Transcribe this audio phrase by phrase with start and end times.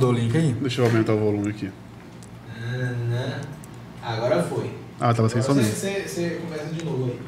[0.00, 0.52] Do link aí?
[0.60, 1.70] Deixa eu aumentar o volume aqui.
[4.02, 4.72] Agora foi.
[5.00, 5.72] Ah, tava sem som mesmo.
[5.72, 7.18] você, você começa de novo aí.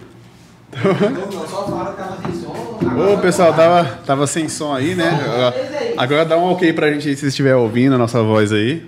[0.83, 2.79] Não, não, só fala que tava sem som.
[2.81, 5.09] agora Ô, vai pessoal, tava, tava sem som aí, né?
[5.11, 5.55] Agora-.
[5.97, 8.85] Agora dá um ok pra gente aí se vocês estiverem ouvindo a nossa voz aí.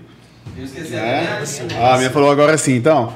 [0.57, 1.39] Eu esqueci É.
[1.39, 1.81] a minha.
[1.81, 3.15] Ah, a minha falou agora sim, então.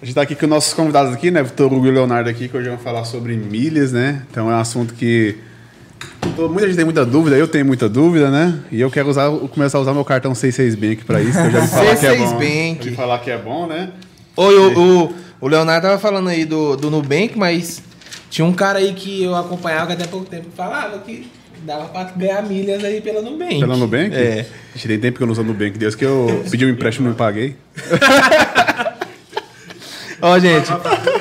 [0.00, 1.42] A gente tá aqui com nossos convidados aqui, né?
[1.42, 4.24] Vitor Hugo e Leonardo aqui, que hoje vão falar sobre milhas, né?
[4.30, 5.38] Então é um assunto que
[6.36, 8.58] muita gente tem muita dúvida, eu tenho muita dúvida, né?
[8.70, 11.50] E eu quero usar, começar a usar meu cartão 66 Bank pra isso, que eu
[11.50, 12.38] já vi falar que é C6 bom.
[12.38, 12.88] Bank.
[12.90, 13.90] Vi falar que é bom, né?
[14.36, 17.82] Oi, o, o, o Leonardo tava falando aí do, do Nubank, mas
[18.28, 21.26] tinha um cara aí que eu acompanhava até pouco tempo que falava que
[21.62, 23.58] dava pra ganhar milhas aí pela Nubank.
[23.58, 24.14] Pela Nubank?
[24.14, 24.46] É.
[24.86, 27.16] Tem tempo que eu não uso Nubank, Deus que eu pedi um empréstimo e não
[27.16, 27.56] paguei.
[30.20, 30.70] Ó, gente.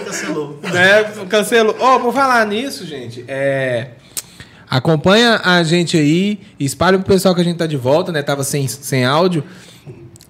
[0.06, 0.60] cancelou.
[0.64, 1.76] né, cancelou.
[1.80, 3.90] Ó, por falar nisso, gente, é.
[4.75, 8.22] Acompanha a gente aí, espalha pro pessoal que a gente tá de volta, né?
[8.22, 9.41] Tava sem, sem áudio.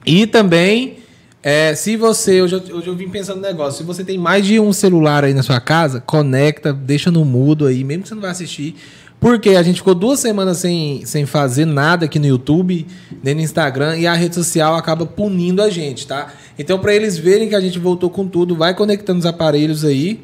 [0.05, 0.97] E também,
[1.41, 2.43] é, se você.
[2.43, 3.79] Hoje eu, hoje eu vim pensando no negócio.
[3.79, 7.65] Se você tem mais de um celular aí na sua casa, conecta, deixa no mudo
[7.65, 8.75] aí, mesmo que você não vai assistir.
[9.19, 12.85] Porque a gente ficou duas semanas sem, sem fazer nada aqui no YouTube,
[13.23, 16.31] nem no Instagram, e a rede social acaba punindo a gente, tá?
[16.59, 20.23] Então, para eles verem que a gente voltou com tudo, vai conectando os aparelhos aí.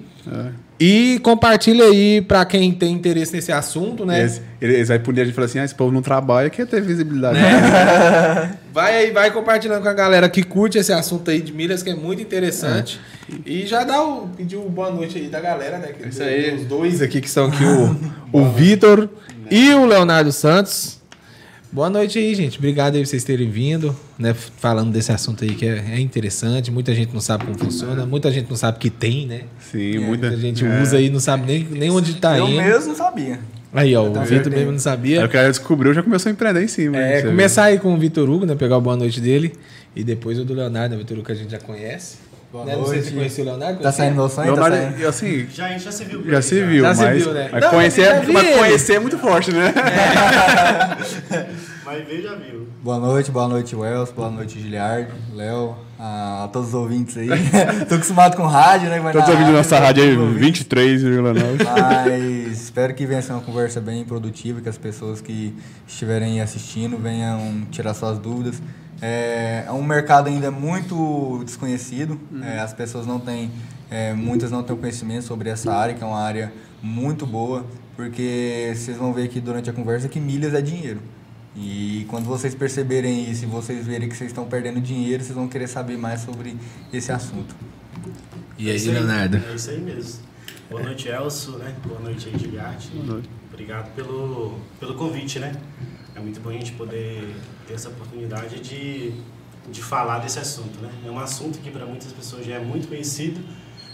[0.83, 4.21] E compartilha aí para quem tem interesse nesse assunto, né?
[4.21, 6.65] Eles, eles vai punir a gente e falar assim: ah, esse povo não trabalha, quer
[6.65, 7.37] ter visibilidade.
[8.73, 11.89] Vai aí, vai compartilhando com a galera que curte esse assunto aí de milhas, que
[11.89, 13.01] é muito interessante.
[13.45, 15.89] E já dá o pediu boa noite aí da galera, né?
[15.89, 16.55] Que Isso aí.
[16.55, 17.99] Os dois aqui que são aqui, o,
[18.31, 19.09] o Vitor
[19.49, 21.00] e o Leonardo Santos.
[21.71, 22.57] Boa noite aí, gente.
[22.57, 24.33] Obrigado aí por vocês terem vindo, né?
[24.33, 26.69] Falando desse assunto aí que é, é interessante.
[26.69, 29.43] Muita gente não sabe como funciona, muita gente não sabe que tem, né?
[29.71, 30.81] Sim, muita, Muita gente é.
[30.81, 32.61] usa aí, não sabe nem, nem onde tá eu indo.
[32.61, 33.39] mesmo não sabia.
[33.73, 35.25] Aí, ó, o Vitor mesmo não Aí sabia.
[35.25, 36.97] o cara descobriu, já começou a empreender em cima.
[36.97, 38.53] É, Você começar aí com o Vitor Hugo, né?
[38.53, 39.53] Pegar o boa noite dele.
[39.95, 40.95] E depois o do Leonardo, né?
[40.97, 42.17] O Vitor Hugo que a gente já conhece.
[42.51, 42.75] Boa Né?
[42.75, 43.09] Não sei se noite.
[43.09, 43.79] você conheceu o Leonardo.
[43.81, 44.53] Tá saindo meu sonho?
[44.55, 45.07] Tá Leonardo, saindo.
[45.07, 46.23] assim, Já, a gente já se viu.
[46.29, 47.49] já se viu, Já se mas, viu, né?
[47.51, 49.73] mas, Não, conhecer, já é, vi mas conhecer é muito forte, né?
[51.83, 52.67] Mas veio, já viu.
[52.81, 57.27] Boa noite, boa noite, Wells, boa noite, Giliard, Léo, a, a todos os ouvintes aí.
[57.89, 59.01] Tô acostumado com rádio, né?
[59.11, 60.63] Todos ouvindo nossa né, rádio aí, todos os ouvintes.
[60.63, 61.65] 23,9.
[61.81, 65.53] Mas espero que venha ser uma conversa bem produtiva, que as pessoas que
[65.87, 68.61] estiverem assistindo venham tirar suas dúvidas.
[69.01, 73.51] É, é um mercado ainda muito desconhecido, é, as pessoas não têm,
[73.89, 76.53] é, muitas não têm conhecimento sobre essa área, que é uma área
[76.83, 77.65] muito boa,
[77.95, 81.01] porque vocês vão ver aqui durante a conversa que milhas é dinheiro.
[81.55, 85.47] E quando vocês perceberem isso e vocês verem que vocês estão perdendo dinheiro, vocês vão
[85.47, 86.55] querer saber mais sobre
[86.93, 87.55] esse assunto.
[88.57, 89.37] E É aí, isso Leonardo?
[89.37, 90.21] É isso aí mesmo.
[90.69, 91.75] Boa noite, Elcio, né?
[91.85, 92.89] Boa noite aí, Giliarte.
[92.91, 93.29] Boa noite.
[93.51, 95.51] Obrigado pelo, pelo convite, né?
[96.15, 97.35] É muito bom a gente poder
[97.71, 99.13] ter essa oportunidade de,
[99.69, 100.89] de falar desse assunto, né?
[101.05, 103.39] É um assunto que para muitas pessoas já é muito conhecido,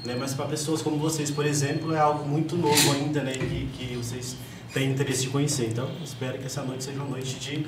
[0.03, 0.15] né?
[0.19, 3.33] Mas para pessoas como vocês, por exemplo, é algo muito novo ainda, né?
[3.33, 4.35] Que, que vocês
[4.73, 5.67] têm interesse de conhecer.
[5.67, 7.65] Então, espero que essa noite seja uma noite de,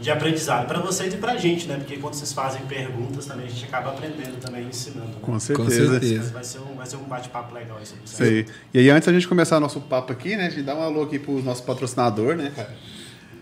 [0.00, 1.76] de aprendizado para vocês e para a gente, né?
[1.76, 5.08] Porque quando vocês fazem perguntas também, a gente acaba aprendendo também, ensinando.
[5.08, 5.16] né?
[5.22, 6.32] Com Com certeza.
[6.32, 8.46] Vai ser um, vai ser um bate-papo legal Isso aí.
[8.74, 10.46] E aí, antes da gente começar nosso papo aqui, né?
[10.46, 12.74] A gente dá um alô aqui pro nosso patrocinador, né, cara?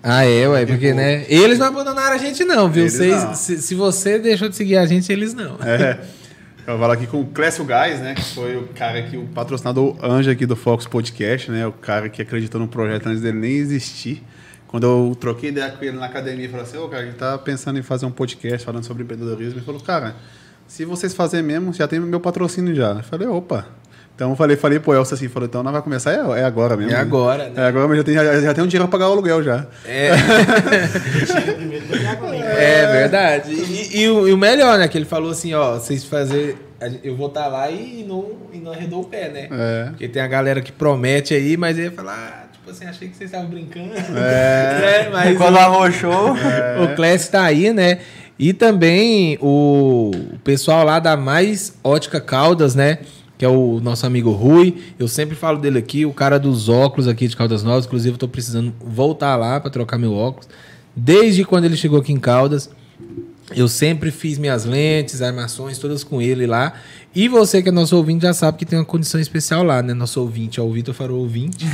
[0.03, 1.27] Ah, é, ué, porque, né?
[1.29, 2.89] Eles não abandonaram a gente, não, viu?
[2.89, 3.35] Vocês- não.
[3.35, 5.57] Se, se você deixou de seguir a gente, eles não.
[5.63, 6.01] É.
[6.67, 8.15] Eu vou falar aqui com o Clécio Gás, né?
[8.15, 11.67] Que foi o cara que, o patrocinador anjo aqui do Fox Podcast, né?
[11.67, 14.23] O cara que acreditou no projeto antes dele nem existir.
[14.69, 17.37] Quando eu troquei ideia com ele na academia, falei assim, ô, cara, a gente tá
[17.39, 19.59] pensando em fazer um podcast falando sobre empreendedorismo.
[19.59, 20.15] Ele falou, cara,
[20.67, 22.93] se vocês fazerem mesmo, já tem meu patrocínio já.
[22.93, 23.67] Eu falei, opa.
[24.21, 26.77] Então eu falei, falei pro Elcio assim, falou, então nós vai começar, é, é agora
[26.77, 26.93] mesmo.
[26.93, 27.53] É agora, né?
[27.57, 29.67] É agora, mas já tem, já, já tem um dinheiro pra pagar o aluguel já.
[29.83, 30.11] É,
[32.59, 33.51] é verdade.
[33.51, 34.89] E, e o, e o melhor, né?
[34.89, 36.59] Que ele falou assim, ó, vocês fazer.
[37.03, 39.49] Eu vou estar lá e não, e não arredou o pé, né?
[39.51, 39.87] É.
[39.89, 43.17] Porque tem a galera que promete aí, mas aí fala, ah, tipo assim, achei que
[43.17, 43.95] vocês estavam brincando.
[44.19, 44.81] É.
[45.09, 45.09] Né?
[45.11, 46.35] Mas Quando arrochou,
[46.85, 48.01] O Clécio tá aí, né?
[48.39, 52.99] E também o o pessoal lá da Mais Ótica Caldas, né?
[53.41, 54.77] Que é o nosso amigo Rui.
[54.99, 57.87] Eu sempre falo dele aqui, o cara dos óculos aqui de Caldas Novas.
[57.87, 60.47] Inclusive, eu tô precisando voltar lá para trocar meu óculos.
[60.95, 62.69] Desde quando ele chegou aqui em Caldas,
[63.57, 66.75] eu sempre fiz minhas lentes, armações, todas com ele lá.
[67.15, 69.95] E você que é nosso ouvinte já sabe que tem uma condição especial lá, né?
[69.95, 71.65] Nosso ouvinte, ó, o Vitor Farou ouvinte.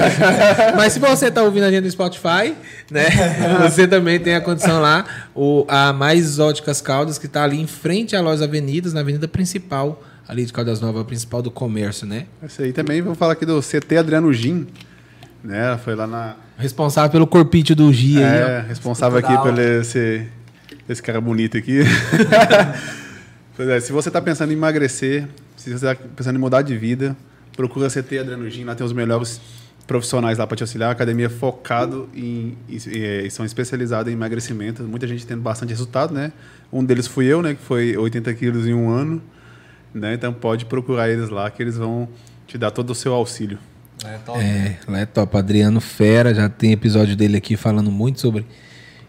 [0.78, 2.54] Mas se você tá ouvindo a gente no Spotify,
[2.90, 3.04] né?
[3.68, 7.66] Você também tem a condição lá, o, a Mais Óticas Caldas, que tá ali em
[7.66, 12.06] frente à Lojas Avenidas, na avenida principal, ali de Caldas Novas, a principal do comércio,
[12.06, 12.26] né?
[12.42, 14.66] Esse aí também, vou falar aqui do CT Adriano Gin,
[15.42, 15.78] né?
[15.84, 18.38] Foi lá na Responsável pelo corpite do Gia aí.
[18.38, 20.26] É, responsável aqui pelo esse,
[20.88, 21.80] esse cara bonito aqui.
[23.54, 26.76] pois é, se você está pensando em emagrecer, se você está pensando em mudar de
[26.76, 27.14] vida,
[27.54, 29.38] procura CT Adrenogin, lá tem os melhores
[29.86, 30.88] profissionais lá para te auxiliar.
[30.88, 32.76] A academia é focado em, em,
[33.24, 34.82] em- são especializados em emagrecimento.
[34.82, 36.32] Muita gente tendo bastante resultado, né?
[36.72, 37.54] Um deles fui eu, né?
[37.54, 39.22] Que foi 80 quilos em um ano.
[39.96, 40.14] Né?
[40.14, 42.08] Então pode procurar eles lá que eles vão
[42.46, 43.58] te dar todo o seu auxílio.
[44.04, 44.38] É, top.
[44.38, 45.36] É, lá é top.
[45.36, 48.44] Adriano Fera, já tem episódio dele aqui falando muito sobre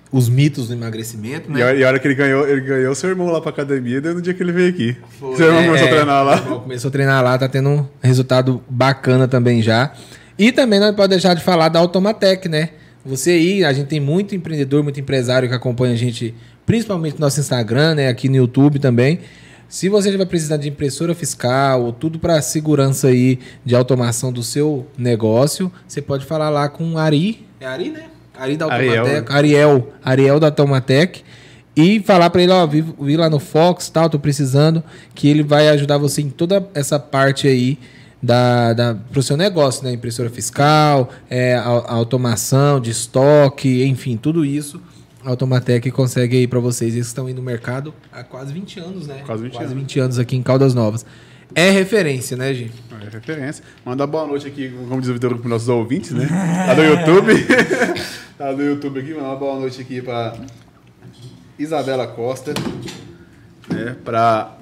[0.10, 1.64] os mitos do emagrecimento, E né?
[1.64, 4.14] a, e a hora que ele ganhou, ele ganhou seu irmão lá pra academia, deu
[4.14, 4.96] no dia que ele veio aqui.
[5.20, 6.42] Foi, seu irmão é, começou a treinar lá.
[6.42, 9.92] Começou a treinar lá, tá tendo um resultado bacana também já.
[10.40, 12.70] E também não pode deixar de falar da Automatec, né?
[13.06, 16.34] Você aí, a gente tem muito empreendedor, muito empresário que acompanha a gente,
[16.66, 18.08] principalmente no nosso Instagram, né?
[18.08, 19.20] Aqui no YouTube também.
[19.70, 24.42] Se você estiver precisando de impressora fiscal ou tudo para segurança aí de automação do
[24.42, 27.46] seu negócio, você pode falar lá com o Ari.
[27.60, 28.06] É Ari, né?
[28.38, 29.00] Ari da Ariel.
[29.00, 29.34] Automatec.
[29.34, 29.94] Ariel.
[30.04, 31.24] Ariel da Automatec.
[31.76, 34.84] E falar para ele, ó, vi, vi lá no Fox, tal, tô precisando,
[35.14, 37.78] que ele vai ajudar você em toda essa parte aí
[38.24, 39.92] da, da pro seu negócio, né?
[39.92, 44.82] Impressora fiscal, é, a, a automação de estoque, enfim, tudo isso.
[45.28, 46.96] A Automatec consegue aí para vocês.
[46.96, 49.24] Eles estão aí no mercado há quase 20 anos, né?
[49.26, 49.82] Quase 20 quase anos.
[49.82, 51.06] 20 anos aqui em Caldas Novas.
[51.54, 52.72] É referência, né, Gi?
[53.02, 53.62] É referência.
[53.84, 56.30] Manda boa noite aqui, como diz o Vitor, para os nossos ouvintes, né?
[56.66, 57.34] Tá no YouTube.
[58.38, 60.34] tá no YouTube aqui, manda uma boa noite aqui para
[61.60, 62.54] Isabela Costa,
[63.68, 63.98] né?
[64.06, 64.56] Para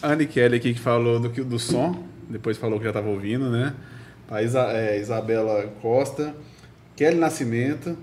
[0.00, 2.00] Anne Kelly aqui que falou do, que- do som,
[2.30, 3.74] depois falou que já estava ouvindo, né?
[4.28, 6.32] Para Isa, é, Isabela Costa,
[6.94, 7.98] Kelly Nascimento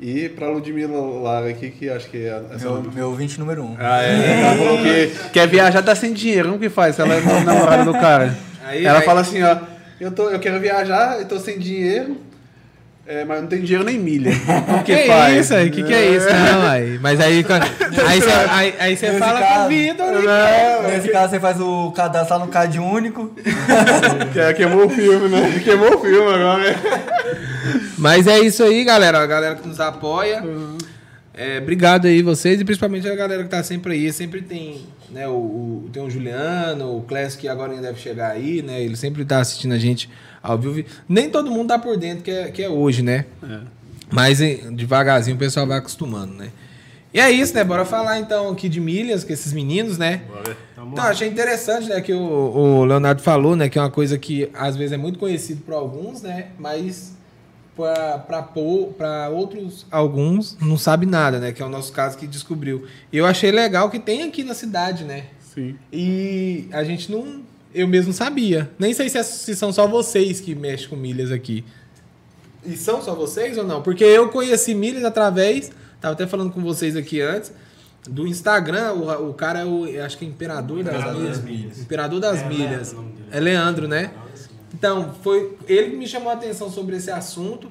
[0.00, 3.76] e para Ludmila Lara aqui, que acho que é essa Meu, meu 20 número 1.
[3.78, 4.40] Ah, é.
[4.40, 6.48] Ela falou que quer viajar, tá sem dinheiro.
[6.48, 6.98] Como que faz?
[6.98, 8.36] Ela é namorada do cara.
[8.64, 9.56] Aí- ela aí- fala assim, ó.
[10.00, 12.16] Eu, tô, eu quero viajar, eu tô sem dinheiro,
[13.06, 14.30] é, mas não tenho dinheiro nem milha.
[14.66, 15.44] Como que, Que faz?
[15.44, 15.70] isso aí?
[15.70, 16.26] Que que é isso?
[16.26, 16.98] Não, aí.
[17.00, 17.44] Mas aí
[18.06, 20.06] aí você aí, aí você Nesse fala com caso- o Vitor.
[20.12, 20.76] né?
[20.82, 23.34] Não, Nesse caso, você faz o cadastro lá no CAD único.
[24.32, 25.60] que- queimou o filme, né?
[25.62, 26.76] Queimou o filme agora.
[27.98, 29.18] Mas é isso aí, galera.
[29.18, 30.42] A galera que nos apoia.
[31.36, 34.12] É, obrigado aí vocês e principalmente a galera que tá sempre aí.
[34.12, 38.32] Sempre tem, né, o, o- tem o Juliano, o Clécio que agora ainda deve chegar
[38.32, 38.82] aí, né?
[38.82, 40.10] Ele sempre tá assistindo a gente
[40.42, 40.86] ao vivo.
[41.08, 43.24] Nem todo mundo tá por dentro que é, que é hoje, né?
[44.10, 46.50] Mas eh, devagarzinho o pessoal vai acostumando, né?
[47.12, 47.62] E é isso, né?
[47.64, 50.22] Bora falar então aqui de milhas com esses meninos, né?
[50.72, 54.18] Então, Então, achei interessante, né, que o, o Leonardo falou, né, que é uma coisa
[54.18, 57.16] que às vezes é muito conhecido por alguns, né, mas
[57.76, 62.86] para outros, alguns, não sabe nada, né, que é o nosso caso que descobriu.
[63.12, 65.76] E eu achei legal que tem aqui na cidade, né, Sim.
[65.92, 67.42] e a gente não,
[67.74, 68.70] eu mesmo sabia.
[68.78, 71.64] Nem sei se, é- se são só vocês que mexem com milhas aqui.
[72.64, 73.82] E são só vocês ou não?
[73.82, 77.52] Porque eu conheci milhas através, tava até falando com vocês aqui antes,
[78.08, 81.36] do Instagram, o, o cara é o, eu acho que é Imperador, das, Imperador milhas.
[81.38, 81.78] das Milhas.
[81.80, 82.92] Imperador das É, Milhas.
[82.92, 83.14] Leandro.
[83.30, 84.10] É Leandro, né?
[84.74, 87.70] Então, foi ele que me chamou a atenção sobre esse assunto.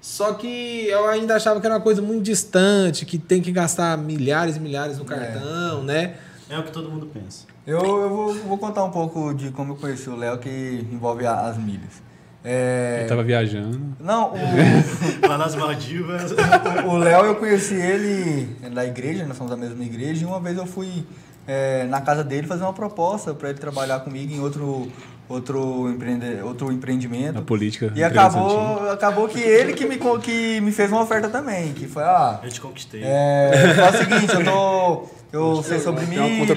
[0.00, 3.96] Só que eu ainda achava que era uma coisa muito distante, que tem que gastar
[3.96, 6.14] milhares e milhares no cartão, né?
[6.50, 7.46] É o que todo mundo pensa.
[7.66, 11.24] Eu, eu vou, vou contar um pouco de como eu conheci o Léo, que envolve
[11.24, 12.02] a- as milhas.
[12.44, 13.80] É, Ele tava viajando.
[14.00, 14.36] Não, o,
[15.28, 16.32] Lá nas Maldivas.
[16.84, 20.58] O Léo, eu conheci ele da igreja, nós somos da mesma igreja, e uma vez
[20.58, 21.06] eu fui
[21.46, 24.90] é, na casa dele fazer uma proposta para ele trabalhar comigo em outro,
[25.32, 27.34] outro, empreende, outro empreendimento.
[27.34, 27.92] Na política.
[27.94, 32.02] E acabou, acabou que ele que me, que me fez uma oferta também, que foi,
[32.02, 33.02] ah, Eu te conquistei.
[33.04, 35.06] é, faz o seguinte, eu tô.
[35.32, 36.48] Eu sei sobre milhas.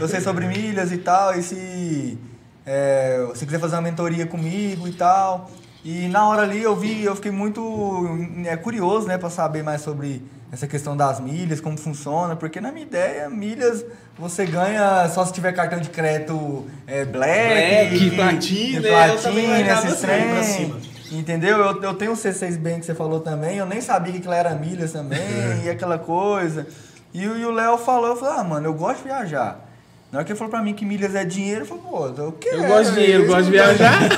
[0.00, 2.18] Eu sei sobre milhas e tal, e se.
[2.64, 5.50] é, se quiser fazer uma mentoria comigo e tal.
[5.84, 8.08] E na hora ali eu vi, eu fiquei muito
[8.44, 12.72] é, curioso, né, para saber mais sobre essa questão das milhas, como funciona, porque na
[12.72, 13.84] minha ideia, milhas
[14.18, 19.92] você ganha só se tiver cartão de crédito é, black, Black, platina, eu platina, esses
[19.92, 20.74] assim, trem.
[21.20, 21.58] Entendeu?
[21.58, 24.34] Eu, eu tenho o C6 Bank que você falou também, eu nem sabia que aquilo
[24.34, 25.20] era milhas também,
[25.64, 26.66] e aquela coisa.
[27.14, 29.64] E, o- e o Léo falou, eu falei, ah, mano, eu gosto de viajar.
[30.12, 32.32] Na hora que ele falou pra mim que milhas é dinheiro, eu falei, pô, eu
[32.32, 32.62] quero.
[32.62, 34.02] Eu gosto de dinheiro, isso, gosto de eu viajar.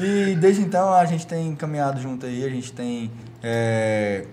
[0.00, 3.10] é, E desde então a gente tem caminhado junto aí, a gente tem
[3.42, 4.24] é,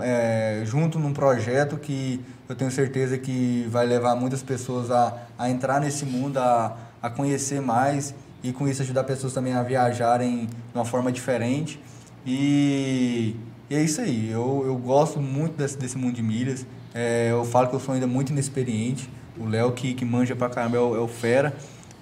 [0.00, 5.50] é, junto num projeto que eu tenho certeza que vai levar muitas pessoas a, a
[5.50, 10.46] entrar nesse mundo, a, a conhecer mais e com isso ajudar pessoas também a viajarem
[10.46, 11.80] de uma forma diferente.
[12.26, 13.36] E,
[13.68, 16.66] e é isso aí, eu, eu gosto muito desse, desse mundo de milhas.
[16.94, 19.08] É, eu falo que eu sou ainda muito inexperiente.
[19.38, 21.54] O Léo, que, que manja pra caramba, é o, é o fera.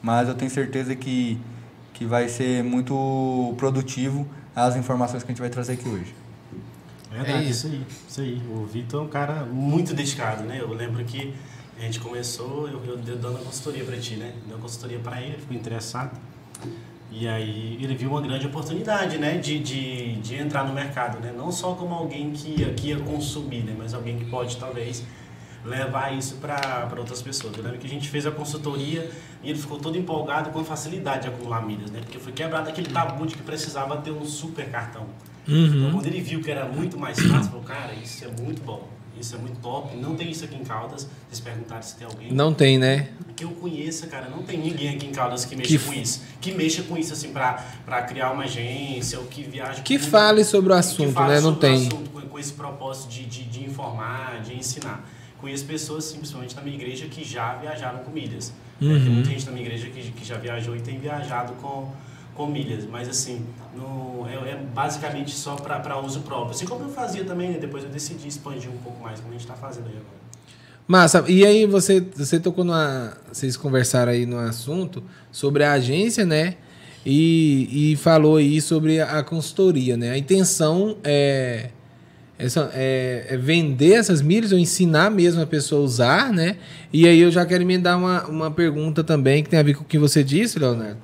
[0.03, 1.39] Mas eu tenho certeza que,
[1.93, 6.15] que vai ser muito produtivo as informações que a gente vai trazer aqui hoje.
[7.23, 8.43] Verdade, É isso aí, isso aí.
[8.51, 10.59] O Vitor é um cara muito dedicado, né?
[10.61, 11.35] Eu lembro que
[11.79, 14.33] a gente começou, eu, eu, dando a consultoria para ti, né?
[14.45, 16.19] Dei uma consultoria para ele, ficou interessado.
[17.11, 19.39] E aí ele viu uma grande oportunidade, né?
[19.39, 21.33] De, de, de entrar no mercado, né?
[21.37, 23.75] Não só como alguém que ia, que ia consumir, né?
[23.79, 25.05] Mas alguém que pode, talvez,
[25.65, 27.57] levar isso para outras pessoas.
[27.57, 29.11] Eu lembro que a gente fez a consultoria
[29.43, 32.01] e ele ficou todo empolgado com a facilidade de acumular milhas, né?
[32.01, 35.07] Porque foi quebrado aquele tabu de que precisava ter um super cartão.
[35.49, 38.87] Então, quando ele viu que era muito mais fácil, falou, cara, isso é muito bom,
[39.19, 39.97] isso é muito top.
[39.97, 41.09] Não tem isso aqui em Caldas.
[41.27, 42.33] Vocês perguntaram se tem alguém.
[42.33, 43.09] Não tem, né?
[43.35, 46.23] Que eu conheça, cara, não tem ninguém aqui em Caldas que mexa Que com isso.
[46.41, 49.83] Que mexa com isso, assim, pra, pra criar uma agência ou que viaje...
[49.83, 51.41] Que com- fale sobre o que assunto, fale né?
[51.41, 51.87] Não sobre o tem.
[51.87, 55.09] assunto com, com esse propósito de, de, de informar, de ensinar.
[55.41, 58.53] Conheço pessoas, sim, principalmente na minha igreja, que já viajaram com milhas.
[58.81, 58.93] né?
[58.93, 59.01] Uhum.
[59.05, 61.91] Tem muita gente na minha igreja que, que já viajou e tem viajado com,
[62.39, 62.87] com milhas.
[62.87, 63.45] Mas, assim,
[63.77, 66.53] no, é, é basicamente só para uso próprio.
[66.53, 67.59] Assim como eu fazia também, né?
[67.59, 70.19] depois eu decidi expandir um pouco mais, como a gente está fazendo aí agora.
[70.87, 71.25] Massa.
[71.29, 73.13] E aí você, você tocou numa.
[73.31, 76.55] Vocês conversaram aí no assunto sobre a agência, né?
[77.05, 80.13] E, e falou aí sobre a consultoria, né?
[80.13, 81.71] A intenção é,
[82.39, 86.57] essa, é, é vender essas milhas ou ensinar mesmo a pessoa a usar, né?
[86.91, 89.83] E aí eu já quero emendar uma, uma pergunta também que tem a ver com
[89.83, 90.99] o que você disse, Leonardo.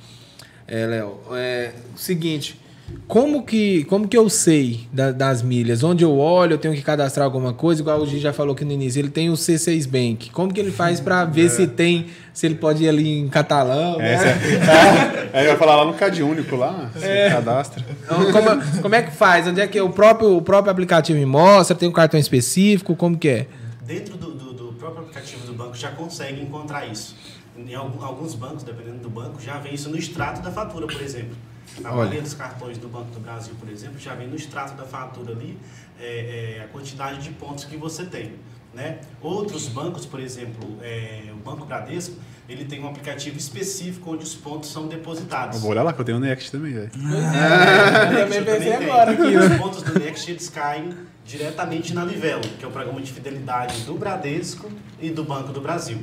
[0.66, 2.58] É, Léo, é o seguinte,
[3.06, 5.82] como que, como que eu sei da- das milhas?
[5.82, 8.64] Onde eu olho, eu tenho que cadastrar alguma coisa, igual o Gi já falou aqui
[8.64, 10.30] no início, ele tem o C6 Bank.
[10.30, 13.98] Como que ele faz para ver se tem, se ele pode ir ali em catalão,
[13.98, 14.14] né?
[14.14, 17.84] Essa é, aí vai falar lá no Cade Único lá, você cadastra.
[18.04, 19.46] Então, como, como é que faz?
[19.46, 21.76] Onde é que o próprio, o próprio aplicativo me mostra?
[21.76, 22.94] Tem um cartão específico?
[22.96, 23.46] Como que é?
[23.86, 27.14] Dentro do, do, do próprio aplicativo do banco já consegue encontrar isso.
[27.56, 31.36] Em alguns bancos, dependendo do banco, já vem isso no extrato da fatura, por exemplo.
[31.80, 34.84] Na maioria dos cartões do Banco do Brasil, por exemplo, já vem no extrato da
[34.84, 35.58] fatura ali
[35.98, 38.32] é, é, a quantidade de pontos que você tem.
[38.72, 38.98] Né?
[39.20, 42.16] Outros bancos, por exemplo, é, o Banco Bradesco,
[42.48, 45.56] ele tem um aplicativo específico onde os pontos são depositados.
[45.56, 46.90] Eu vou olhar lá que eu tenho o Next também, velho.
[46.92, 49.38] Eu também Eu pensei também agora tenho.
[49.38, 49.52] aqui.
[49.52, 50.92] Os pontos do Next eles caem
[51.24, 55.60] diretamente na Livelo, que é o programa de fidelidade do Bradesco e do Banco do
[55.60, 55.98] Brasil.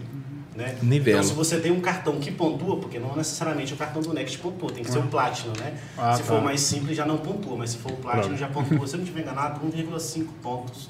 [0.56, 0.78] Né?
[0.82, 1.18] Nivelo.
[1.18, 4.38] Então, se você tem um cartão que pontua, porque não necessariamente o cartão do Next
[4.40, 5.78] pontua, tem que ser o Platinum, né?
[5.98, 6.28] Ah, se tá.
[6.28, 8.98] for mais simples, já não pontua, mas se for o Platinum, já pontua, se eu
[8.98, 10.90] não estiver enganado, 1,5 pontos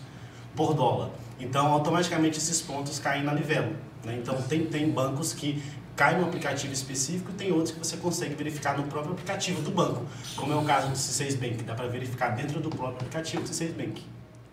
[0.56, 1.12] por dólar.
[1.39, 3.76] Então, automaticamente, esses pontos caem na Livelo.
[4.04, 4.17] Né?
[4.19, 5.62] Então, tem, tem bancos que
[5.95, 9.69] cai no aplicativo específico e tem outros que você consegue verificar no próprio aplicativo do
[9.69, 13.43] banco, como é o caso do C6 Bank, dá para verificar dentro do próprio aplicativo
[13.43, 14.04] do C6 Bank.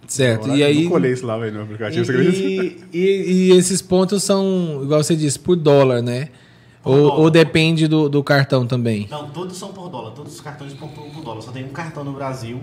[0.09, 0.49] Certo.
[0.49, 0.85] Eu E aí.
[0.85, 2.11] Não colei isso lá, velho, no aplicativo?
[2.13, 6.31] E, e- e esses pontos são, igual você disse, por dólar, né?
[6.83, 7.21] Por Ou, dólar.
[7.21, 9.07] ou depende do, do cartão também?
[9.11, 11.43] Não, todos são por dólar, todos os cartões pontuam por dólar.
[11.43, 12.61] Só tem um cartão no Brasil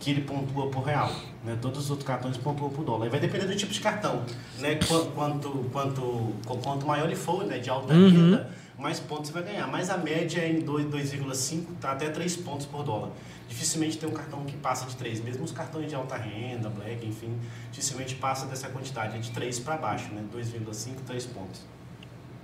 [0.00, 1.12] que ele pontua por real.
[1.44, 1.56] Né?
[1.60, 3.06] Todos os outros cartões pontuam por dólar.
[3.06, 4.22] E vai depender do tipo de cartão.
[4.58, 4.74] Né?
[4.76, 6.00] Qu- Quanto, quanto,
[6.46, 7.58] qu- quanto maior ele for, né?
[7.58, 8.08] de alta Uhum.
[8.10, 9.66] renda, mais pontos você vai ganhar.
[9.68, 13.10] Mas a média é em 2 2,5 tá até 3 pontos por dólar.
[13.48, 15.20] Dificilmente tem um cartão que passa de 3.
[15.20, 17.34] Mesmo os cartões de alta renda, black, enfim,
[17.72, 19.16] dificilmente passa dessa quantidade.
[19.16, 20.22] É de 3 para baixo, né?
[20.34, 21.62] 2,5, 3 pontos.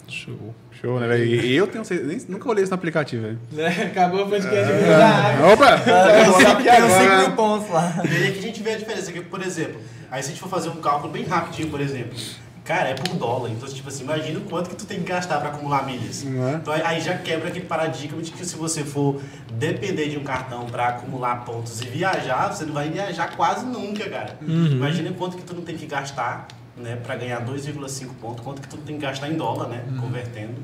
[0.08, 0.54] Show.
[0.70, 1.24] Show, né, velho?
[1.24, 3.38] E eu tenho, nem, nunca olhei isso no aplicativo, velho.
[3.86, 4.70] Acabou o podcast.
[5.52, 5.78] Opa!
[5.78, 7.18] Tem Vou uns olhar cinco- aqui tem uns 5 agora.
[7.28, 8.02] mil pontos lá.
[8.04, 9.12] E aí que a gente vê a diferença.
[9.12, 12.18] Que, por exemplo, aí se a gente for fazer um cálculo bem rapidinho, por exemplo,
[12.64, 13.50] cara, é por dólar.
[13.50, 16.24] Então, tipo assim, imagina o quanto que tu tem que gastar para acumular milhas.
[16.24, 16.28] É?
[16.54, 19.20] Então aí- já quebra aquele paradigma de que se você for
[19.52, 24.08] depender de um cartão para acumular pontos e viajar, você não vai viajar quase nunca,
[24.08, 24.38] cara.
[24.40, 28.68] Imagina quanto que tu não tem que gastar, né, para ganhar 2,5 pontos, quanto que
[28.68, 30.54] tu tem que gastar em dólar, né, convertendo,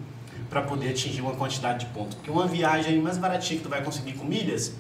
[0.49, 2.15] para poder atingir uma quantidade de pontos.
[2.17, 4.73] Porque uma viagem mais baratinha que tu vai conseguir com milhas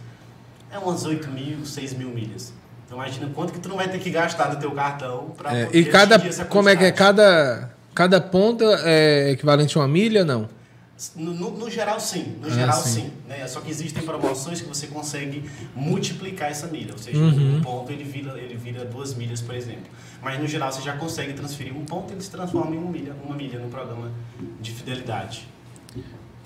[0.72, 2.52] é umas 8 mil, 6 mil milhas.
[2.90, 5.66] Então imagina quanto que tu não vai ter que gastar do teu cartão para É,
[5.66, 6.18] poder e cada.
[6.46, 6.90] Como é que é?
[6.90, 10.48] Cada, cada ponta é equivalente a uma milha, não?
[11.14, 12.36] No, no- no geral, sim.
[12.42, 13.02] No Ah, geral, sim.
[13.02, 13.12] sim.
[13.28, 13.46] né?
[13.46, 16.92] Só que existem promoções que você consegue multiplicar essa milha.
[16.92, 17.58] Ou seja, Uhum.
[17.58, 19.86] um ponto ele vira, ele vira duas milhas, por exemplo.
[20.20, 22.90] Mas no geral, você já consegue transferir um ponto e ele se transforma em uma
[22.90, 24.10] milha, uma milha no programa
[24.60, 25.48] de fidelidade.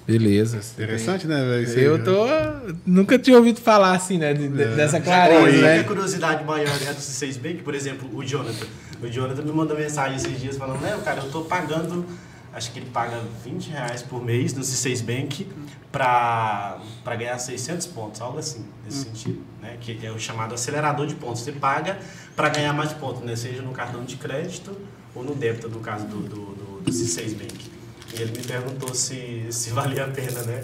[0.06, 0.60] Beleza.
[0.74, 1.80] Interessante, né, velho?
[1.80, 2.04] Eu né?
[2.04, 2.74] tô.
[2.84, 4.34] Nunca tinha ouvido falar assim, né?
[4.34, 5.82] de- de- dessa A clareza, né?
[5.82, 8.66] curiosidade maior é do C6 Bank, por exemplo, o Jonathan.
[9.02, 12.04] O Jonathan me mandou mensagem esses dias falando, né, cara, eu tô pagando,
[12.52, 15.46] acho que ele paga 20 reais por mês no C6 Bank
[15.90, 19.76] pra, pra ganhar 600 pontos, algo assim, nesse sentido, né?
[19.80, 21.42] Que é o chamado acelerador de pontos.
[21.42, 21.98] Você paga
[22.36, 23.34] para ganhar mais pontos, né?
[23.36, 24.76] Seja no cartão de crédito
[25.14, 27.73] ou no débito, no caso do, do, do, do C6 Bank.
[28.16, 30.61] E ele me perguntou se, se valia a pena, né?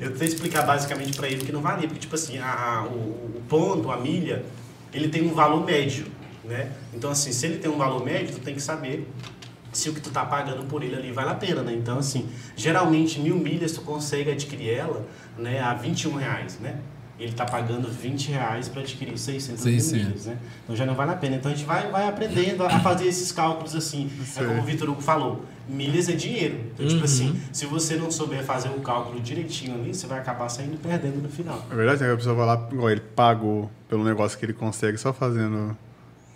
[0.00, 2.96] Eu tentei explicar basicamente para ele que não valia, porque, tipo assim, a, a- o,
[3.36, 4.44] o ponto, a milha,
[4.92, 6.06] ele tem um valor médio,
[6.44, 6.70] né?
[6.94, 9.08] Então, assim, se ele tem um valor médio, tu tem que saber
[9.72, 11.72] se o que tu tá pagando por ele ali vale a pena, né?
[11.74, 12.26] Então, assim,
[12.56, 16.78] geralmente mil milhas tu consegue adquirir ela, né, a 21 reais, né?
[17.18, 20.06] Ele tá pagando 20 reais para adquirir 600, mil 600.
[20.06, 20.38] milhas, né?
[20.64, 21.36] Então já não vale a pena.
[21.36, 24.10] Então a gente vai, vai aprendendo a fazer esses cálculos assim.
[24.36, 26.60] É como o Vitor Hugo falou, milhas é dinheiro.
[26.74, 30.48] Então, tipo assim, se você não souber fazer o cálculo direitinho ali, você vai acabar
[30.48, 31.64] saindo perdendo no final.
[31.70, 32.12] É verdade, né?
[32.12, 35.76] a pessoa vai lá, igual ele pagou pelo negócio que ele consegue só fazendo.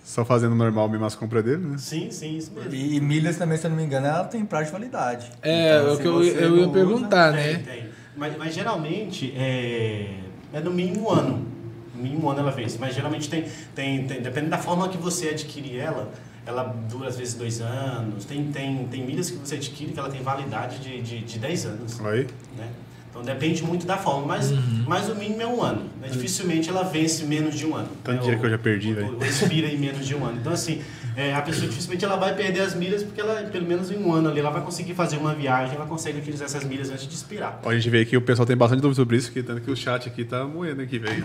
[0.03, 1.79] Só fazendo normal mesmo as compras dele, né?
[1.79, 2.75] Sim, sim, isso mesmo.
[2.75, 5.31] E, e milhas também, se eu não me engano, ela tem prazo de validade.
[5.41, 7.59] É, Então, o se que eu, eu ia não perguntar, Tem, né?
[7.65, 7.85] tem.
[8.17, 10.15] Mas, mas geralmente é,
[10.53, 11.47] é no mínimo um ano.
[11.95, 12.77] No mínimo um ano ela vence.
[12.81, 14.21] Mas geralmente tem, tem, tem.
[14.21, 16.11] Dependendo da forma que você adquirir ela,
[16.47, 18.25] ela dura às vezes dois anos.
[18.25, 21.67] Tem, tem, tem milhas que você adquire que ela tem validade de, de, de 10
[21.67, 22.01] anos.
[22.05, 22.27] Aí.
[22.57, 22.69] né?
[23.11, 24.53] Então depende muito da forma, mas,
[24.87, 25.83] mas o mínimo é um ano.
[26.01, 26.09] né?
[26.09, 27.89] Dificilmente ela vence menos de um ano.
[28.05, 28.21] Tanto né?
[28.21, 29.17] dinheiro Ou- que eu já perdi, ou- velho.
[29.17, 30.39] ou expira em menos de um ano.
[30.39, 30.81] Então, assim,
[31.17, 34.13] é, a pessoa dificilmente ela vai perder as milhas porque ela, pelo menos em um
[34.13, 37.15] ano ali, ela vai conseguir fazer uma viagem, ela consegue utilizar essas milhas antes de
[37.15, 37.61] expirar.
[37.65, 39.71] Ó, a gente vê que o pessoal tem bastante dúvida sobre isso, que tanto que
[39.71, 41.23] o chat aqui tá moendo aqui, velho.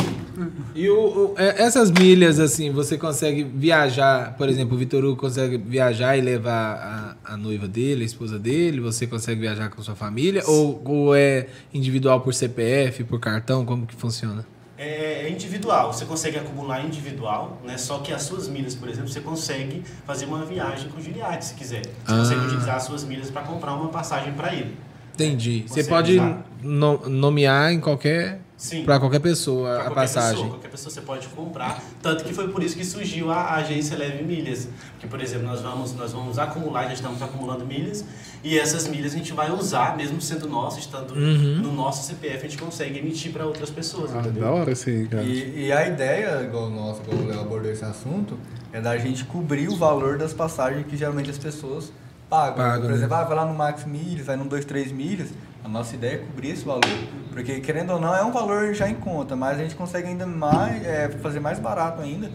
[0.75, 5.15] E o, o- é, essas milhas, assim, você consegue viajar, por exemplo, o Vitor Hugo
[5.17, 9.81] consegue viajar e levar a, a noiva dele, a esposa dele, você consegue viajar com
[9.81, 10.43] sua família?
[10.47, 13.65] Ou, ou é individual por CPF, por cartão?
[13.65, 14.45] Como que funciona?
[14.77, 17.77] É, é individual, você consegue acumular individual, né?
[17.77, 21.43] Só que as suas milhas, por exemplo, você consegue fazer uma viagem com o Giliard,
[21.45, 21.81] se quiser.
[21.85, 22.17] Você Ah.
[22.17, 24.75] consegue utilizar as suas milhas para comprar uma passagem para ele.
[25.13, 25.63] Entendi.
[25.65, 26.45] Você Você pode usar.
[26.61, 28.41] no- nomear em qualquer.
[28.85, 30.31] Pra qualquer pessoa Pra a qualquer passagem.
[30.35, 31.83] Pessoa, qualquer pessoa você pode comprar.
[32.01, 34.69] Tanto que foi por isso que surgiu a, a agência Leve Milhas.
[34.99, 38.05] Que, por exemplo, nós vamos, nós vamos acumular, já estamos acumulando milhas,
[38.43, 41.61] e essas milhas a gente vai usar, mesmo sendo nosso, estando Uhum.
[41.61, 44.43] no nosso CPF, a gente consegue emitir para outras pessoas, Ah, entendeu?
[44.43, 45.23] da hora sim, cara.
[45.23, 48.37] E, e a ideia, igual o nosso, igual o Léo abordou esse assunto,
[48.71, 51.91] é da gente cobrir o valor das passagens que geralmente as pessoas
[52.29, 52.55] pagam.
[52.55, 52.95] Pagam, Por né?
[52.95, 55.29] exemplo, ah, vai lá no Max Milhas, vai no 2, 3 milhas.
[55.65, 56.83] A nossa ideia é cobrir esse valor.
[57.31, 60.27] Porque, querendo ou não, é um valor já em conta, mas a gente consegue ainda
[60.27, 62.29] mais, é, fazer mais barato ainda.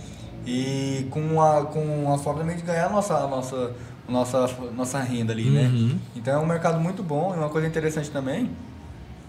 [0.44, 3.72] E com a, com a forma também de ganhar a nossa, a nossa,
[4.08, 5.88] a nossa, nossa renda ali, Uhum.
[5.92, 5.98] né?
[6.16, 7.32] Então é um mercado muito bom.
[7.32, 8.50] E uma coisa interessante também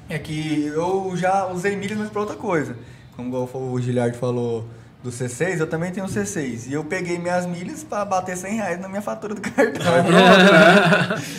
[0.09, 2.75] é que eu já usei milhas, mas para outra coisa.
[3.15, 4.65] Como o Giliard falou
[5.03, 6.67] do C6, eu também tenho C6.
[6.69, 9.81] E eu peguei minhas milhas para bater 100 reais na minha fatura do cartão.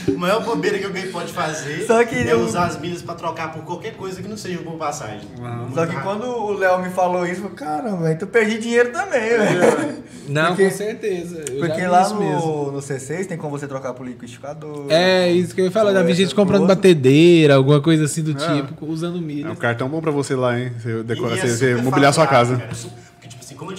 [0.09, 3.15] A maior bobeira que alguém pode fazer Só que é eu- usar as milhas para
[3.15, 5.29] trocar por qualquer coisa que não seja por passagem.
[5.39, 6.03] Muito Só que rápido.
[6.03, 10.03] quando o Léo me falou isso, eu falei, caramba, então eu perdi dinheiro também, velho.
[10.29, 11.45] Não, Porque- com certeza.
[11.51, 12.41] Eu Porque lá isso mesmo.
[12.41, 14.87] no, no C6 tem como você trocar por liquidificador.
[14.89, 15.93] É, isso que eu ia falar.
[15.93, 16.77] Já vi gente comprando coisas.
[16.77, 18.63] batedeira, alguma coisa assim do É.
[18.63, 19.53] tipo, usando É milhas.
[19.53, 20.73] um cartão bom pra você lá, hein?
[20.81, 22.57] Você, decora, é você, você super mobiliar sua casa.
[22.57, 22.75] cara.
[22.75, 22.91] Su-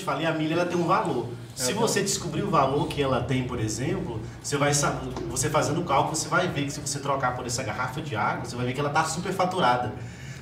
[0.03, 1.29] te falei, a milha ela tem um valor.
[1.55, 4.71] Se você descobrir o valor que ela tem, por exemplo, você vai
[5.29, 8.15] você fazendo o cálculo, você vai ver que se você trocar por essa garrafa de
[8.15, 9.93] água, você vai ver que ela está super faturada.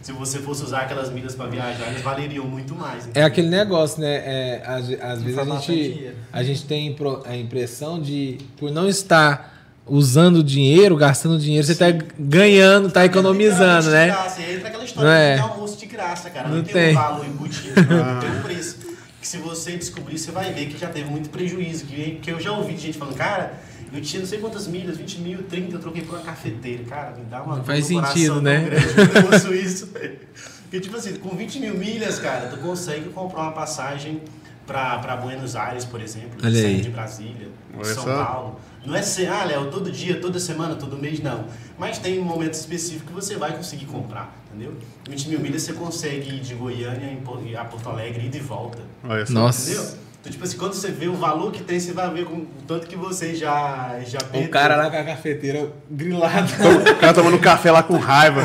[0.02, 3.08] Se você fosse usar aquelas milhas para viajar, elas valeriam muito mais.
[3.14, 4.16] É aquele negócio, né?
[4.16, 6.96] É, às, às vezes a gente, a gente tem
[7.26, 9.52] a impressão de, por não estar
[9.86, 14.06] usando dinheiro, gastando dinheiro, você tá ganhando, tá economizando, né?
[14.08, 14.42] de graça.
[14.42, 15.40] E aí entra aquela história Não de é?
[15.40, 16.48] almoço de graça, cara.
[16.48, 16.92] Não, Não tem, tem.
[16.92, 18.91] um valor embutido, não, tem um preço.
[19.22, 21.86] Que se você descobrir, você vai ver que já teve muito prejuízo.
[21.86, 23.54] Que, que eu já ouvi de gente falando, cara,
[23.94, 26.84] eu tinha não sei quantas milhas, 20 mil, 30, eu troquei por uma cafeteira.
[26.86, 28.70] Cara, me dá uma Não faz dor no coração sentido, né?
[28.70, 30.20] grande isso, velho.
[30.64, 34.22] Porque, tipo assim, com 20 mil milhas, cara, tu consegue comprar uma passagem
[34.66, 38.26] pra, pra Buenos Aires, por exemplo, de Brasília, de Olha São só.
[38.26, 38.60] Paulo.
[38.86, 41.46] Não é ser, ah, Léo, todo dia, toda semana, todo mês, não.
[41.78, 44.74] Mas tem um momento específico que você vai conseguir comprar, entendeu?
[45.10, 47.18] 20 mil milhas você consegue ir de Goiânia
[47.60, 49.34] a Porto Alegre e de volta, Olha só.
[49.34, 49.72] Nossa.
[49.72, 50.02] entendeu?
[50.22, 52.48] Então, tipo assim, quando você vê o valor que tem, você vai ver com o
[52.68, 54.50] tanto que você já, já O perdeu.
[54.52, 56.46] cara lá com a cafeteira grilada,
[56.92, 58.44] O cara tomando café lá com raiva.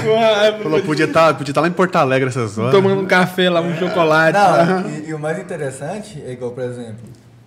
[0.62, 2.72] Falou, podia estar podia tá lá em Porto Alegre essas horas.
[2.72, 4.38] tomando um café lá, um chocolate.
[4.38, 6.96] Não, e, e o mais interessante é igual, por exemplo,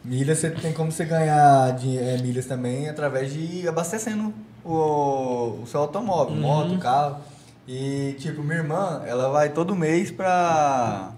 [0.05, 4.31] milhas você tem como você ganhar de, é, milhas também através de abastecendo
[4.63, 6.41] o, o seu automóvel, Uhum.
[6.41, 7.17] moto, carro.
[7.71, 11.11] E tipo, minha irmã, ela vai todo mês pra,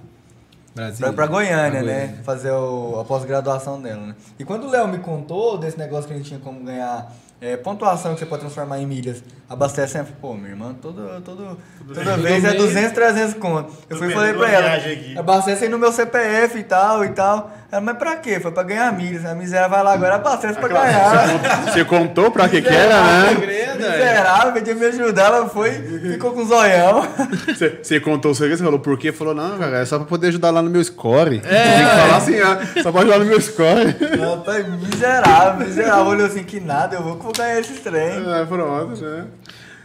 [0.75, 1.13] Brasília.
[1.13, 1.93] pra, pra Goiânia, Pra né?
[2.07, 2.23] Goiânia.
[2.23, 4.15] Fazer o, a pós-graduação dela, né?
[4.37, 7.09] E quando o Léo me contou desse negócio que a gente tinha como ganhar
[7.41, 10.13] é, pontuação que você pode transformar em milhas, abastece sempre.
[10.21, 11.57] Pô, minha irmã, toda, toda,
[11.91, 13.73] toda vez é 200, 300 conto.
[13.89, 15.17] Eu fui e falei pra ela, aqui.
[15.17, 17.51] abastece aí no meu CPF e tal e tal.
[17.71, 18.39] Ela, mas pra quê?
[18.39, 19.25] Foi pra ganhar milhas.
[19.25, 21.71] A miséria vai lá agora, abastece pra ganhar.
[21.71, 23.33] Você contou pra que que era, né?
[23.75, 27.07] Miserável, podia me ajudar, ela foi, ficou com zoião.
[27.47, 29.11] Você, você contou o segredo, você falou por quê?
[29.11, 31.41] Falou, não, cara, é só pra poder ajudar lá no meu score.
[31.45, 31.77] É.
[31.77, 33.95] Tem que falar assim, ah, só pra ajudar no meu score.
[33.99, 36.05] Ela foi miserável, miserável.
[36.05, 38.01] Olhou assim, que nada, eu vou, vou ganhar esses trem.
[38.41, 39.25] É, pronto, né?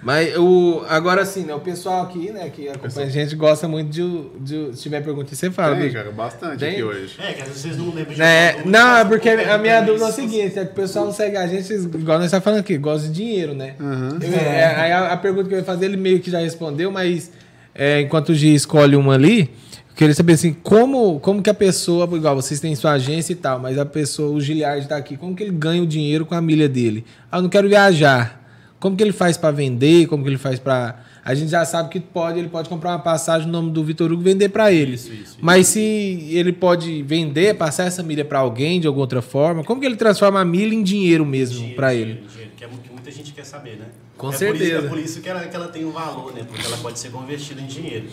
[0.02, 1.54] Mas o, agora sim, né?
[1.54, 4.28] O pessoal aqui, né, que acompanha a gente, gosta muito de,
[4.70, 4.76] de.
[4.76, 5.74] Se tiver pergunta, você fala.
[5.74, 5.96] Tem, bicho.
[5.96, 6.72] cara, bastante Tem?
[6.74, 7.16] aqui hoje.
[7.18, 10.04] É, que às vezes vocês não lembram de É, não, é porque a minha dúvida
[10.04, 12.60] é o seguinte, é que o pessoal não segue a gente, igual nós estamos falando
[12.60, 13.74] aqui, gosta de dinheiro, né?
[13.80, 14.18] Uhum.
[14.20, 16.92] Eu- é, aí a, a pergunta que eu ia fazer, ele meio que já respondeu,
[16.92, 17.32] mas
[17.76, 19.50] é, enquanto o Gi escolhe uma ali,
[19.90, 23.36] eu queria saber assim, como, como que a pessoa, igual vocês têm sua agência e
[23.36, 26.34] tal, mas a pessoa, o Giliard tá aqui, como que ele ganha o dinheiro com
[26.34, 27.04] a milha dele?
[27.30, 28.44] Ah, eu não quero viajar.
[28.78, 30.06] Como que ele faz para vender?
[30.06, 32.98] Como que ele faz para A gente já sabe que pode, ele pode comprar uma
[32.98, 34.94] passagem no nome do Vitor Hugo e vender para ele.
[34.94, 35.38] Isso, isso, isso.
[35.40, 39.80] Mas se ele pode vender, passar essa milha para alguém de alguma outra forma, como
[39.80, 42.28] que ele transforma a milha em dinheiro mesmo para dinheiro, ele?
[42.28, 43.86] dinheiro, que é o que muita gente quer saber, né?
[44.16, 44.64] Com é Por certeza.
[44.64, 46.44] isso, é por isso que ela, que ela tem um valor, né?
[46.48, 48.08] Porque ela pode ser convertida em dinheiro.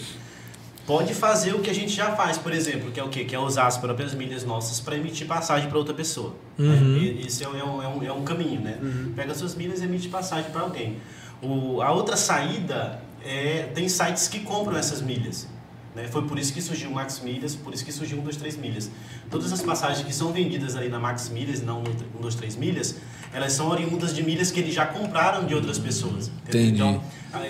[0.86, 3.24] Pode fazer o que a gente já faz, por exemplo, que é o quê?
[3.24, 6.36] Que é usar as próprias milhas nossas para emitir passagem para outra pessoa.
[6.58, 6.76] né?
[7.00, 8.78] E- Esse é, um- é um, é, um, é um caminho, né?
[9.16, 10.98] Pega suas milhas e emite passagem para alguém.
[11.42, 15.48] O, a outra saída é tem sites que compram essas milhas.
[15.96, 16.08] Né?
[16.10, 18.58] Foi por isso que surgiu o Max Milhas, por isso que surgiu 1, 2, 3
[18.58, 18.89] milhas.
[19.30, 22.96] Todas as passagens que são vendidas ali na Max Milhas, não 1, 2, 3 milhas,
[23.34, 26.32] elas são oriundas de milhas que eles já compraram de outras pessoas.
[26.54, 27.02] Então,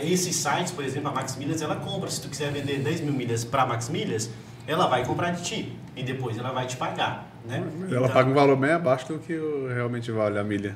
[0.01, 2.09] esses sites, por exemplo, a Max Milhas, ela compra.
[2.09, 4.29] Se tu quiser vender 10 mil milhas para Max Milhas,
[4.65, 5.73] ela vai comprar de ti.
[5.95, 7.29] E depois ela vai te pagar.
[7.45, 7.61] Né?
[7.89, 9.37] Ela Então- paga um valor bem abaixo do que
[9.73, 10.75] realmente vale a milha.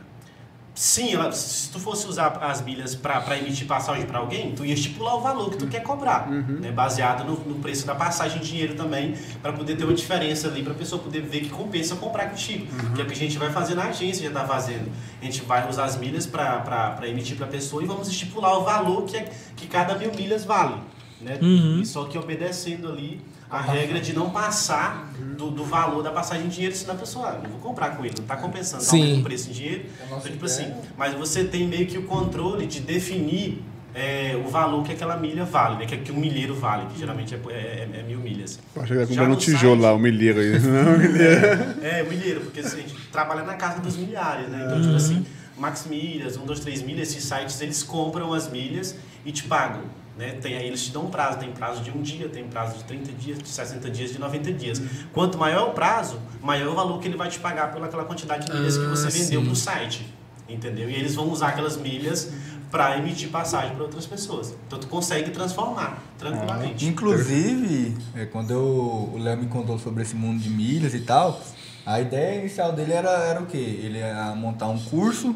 [0.80, 4.76] Sim, ela- se tu fosse usar as milhas para emitir passagem para alguém, tu ia
[4.76, 8.42] estipular o valor que tu quer cobrar, né, baseado no, no preço da passagem em
[8.46, 11.96] dinheiro também, para poder ter uma diferença ali, para a pessoa poder ver que compensa
[11.96, 12.68] comprar contigo.
[12.94, 14.92] Que é o que a gente vai fazer na agência, já está fazendo.
[15.20, 18.64] A gente vai usar as milhas para emitir para a pessoa e vamos estipular o
[18.64, 20.76] valor que, é, que cada mil milhas vale.
[21.20, 21.40] Né?
[21.82, 26.46] E só que obedecendo ali a regra de não passar do, do valor da passagem
[26.48, 28.92] em dinheiro, senão a pessoa, ah, não vou comprar com ele, não está compensando, tá
[28.92, 29.86] aumentando o preço em dinheiro.
[30.02, 33.64] É Então, tipo assim, mas você tem meio que o controle de definir
[33.96, 35.86] é, o valor que aquela milha vale, né?
[35.88, 38.60] Que, que um milheiro vale, que geralmente é, é- é mil milhas.
[38.76, 40.60] Achei que comprando um no tijolo site- lá, um milheiro aí.
[40.62, 41.46] Não, milheiro.
[41.82, 44.66] É, milheiro, porque assim, a gente trabalha na casa dos milhares, né?
[44.68, 45.26] Então, tipo assim,
[45.58, 49.82] Max Milhas, 1, 2, 3 milhas, esses sites, eles compram as milhas e te pagam.
[50.18, 50.32] Né?
[50.42, 52.84] Tem, aí eles te dão um prazo, tem prazo de um dia, tem prazo de
[52.86, 54.82] 30 dias, de 60 dias, de 90 dias.
[55.14, 58.54] Quanto maior o prazo, maior o valor que ele vai te pagar pelaquela quantidade de
[58.54, 59.46] milhas que Ah, você vendeu sim.
[59.46, 60.08] pro site.
[60.50, 60.90] Entendeu?
[60.90, 62.32] E eles vão usar aquelas milhas
[62.72, 64.56] para emitir passagem para outras pessoas.
[64.66, 66.86] Então tu consegue transformar tranquilamente.
[66.86, 71.42] Inclusive, é, quando eu- o Léo me contou sobre esse mundo de milhas e tal,
[71.86, 73.58] a ideia inicial dele era, era o quê?
[73.58, 75.36] Ele ia montar um curso,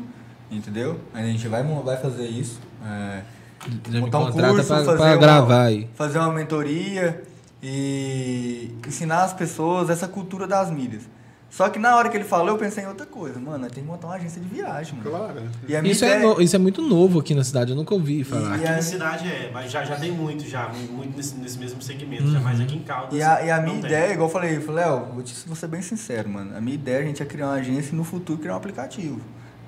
[0.50, 1.00] entendeu?
[1.14, 2.60] Aí a gente vai, vai fazer isso.
[2.84, 3.22] é,
[3.90, 5.90] Já me montar um curso, pra- fazer pra uma- gravar aí.
[5.96, 7.24] Fazer uma mentoria
[7.62, 11.04] e ensinar as pessoas essa cultura das milhas.
[11.50, 13.38] Só que na hora que ele falou, eu pensei em outra coisa.
[13.38, 15.10] Mano, tem que montar uma agência de viagem, mano.
[15.10, 15.42] Claro.
[15.68, 17.76] E a minha Isso é, ideia- no- isso é muito novo aqui na cidade, eu
[17.76, 18.56] nunca ouvi falar.
[18.56, 21.60] Aqui E a- na cidade é, mas já, já tem muito, já, muito nesse, nesse
[21.60, 23.20] mesmo segmento, já mais aqui em Caldas.
[23.20, 23.86] E a, e a minha tem.
[23.86, 26.56] ideia, igual eu falei, eu falei, Léo, vou, te, vou ser bem sincero, mano.
[26.56, 28.58] A minha ideia é a gente é criar uma agência e no futuro criar um
[28.58, 29.20] aplicativo.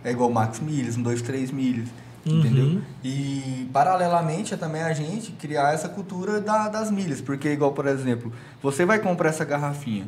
[0.05, 1.89] É igual Max Milhas, um, dois, três milhas.
[2.25, 2.39] Uhum.
[2.39, 2.81] Entendeu?
[3.03, 7.19] E paralelamente é também a gente criar essa cultura da- das milhas.
[7.19, 8.31] Porque, igual, por exemplo,
[8.61, 10.05] você vai comprar essa garrafinha.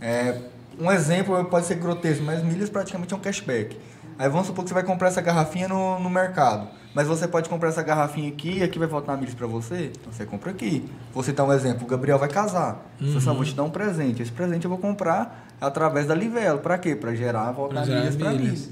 [0.00, 0.36] É,
[0.78, 3.76] um exemplo pode ser grotesco, mas milhas praticamente é um cashback.
[4.18, 6.68] Aí vamos supor que você vai comprar essa garrafinha no, no mercado.
[6.94, 9.90] Mas você pode comprar essa garrafinha aqui e aqui vai voltar milhas para você.
[9.98, 10.84] Então você compra aqui.
[11.14, 11.84] Vou citar um exemplo.
[11.84, 12.84] O Gabriel vai casar.
[13.00, 14.20] Você só vou te dar um presente.
[14.22, 16.58] Esse presente eu vou comprar através da Livelo.
[16.58, 16.94] Para quê?
[16.94, 18.68] Para gerar voltar milhas para milhas.
[18.68, 18.70] milhas.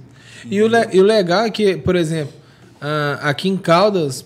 [0.51, 2.35] E o, le- e o legal é que, por exemplo,
[2.81, 4.25] ah, aqui em Caldas,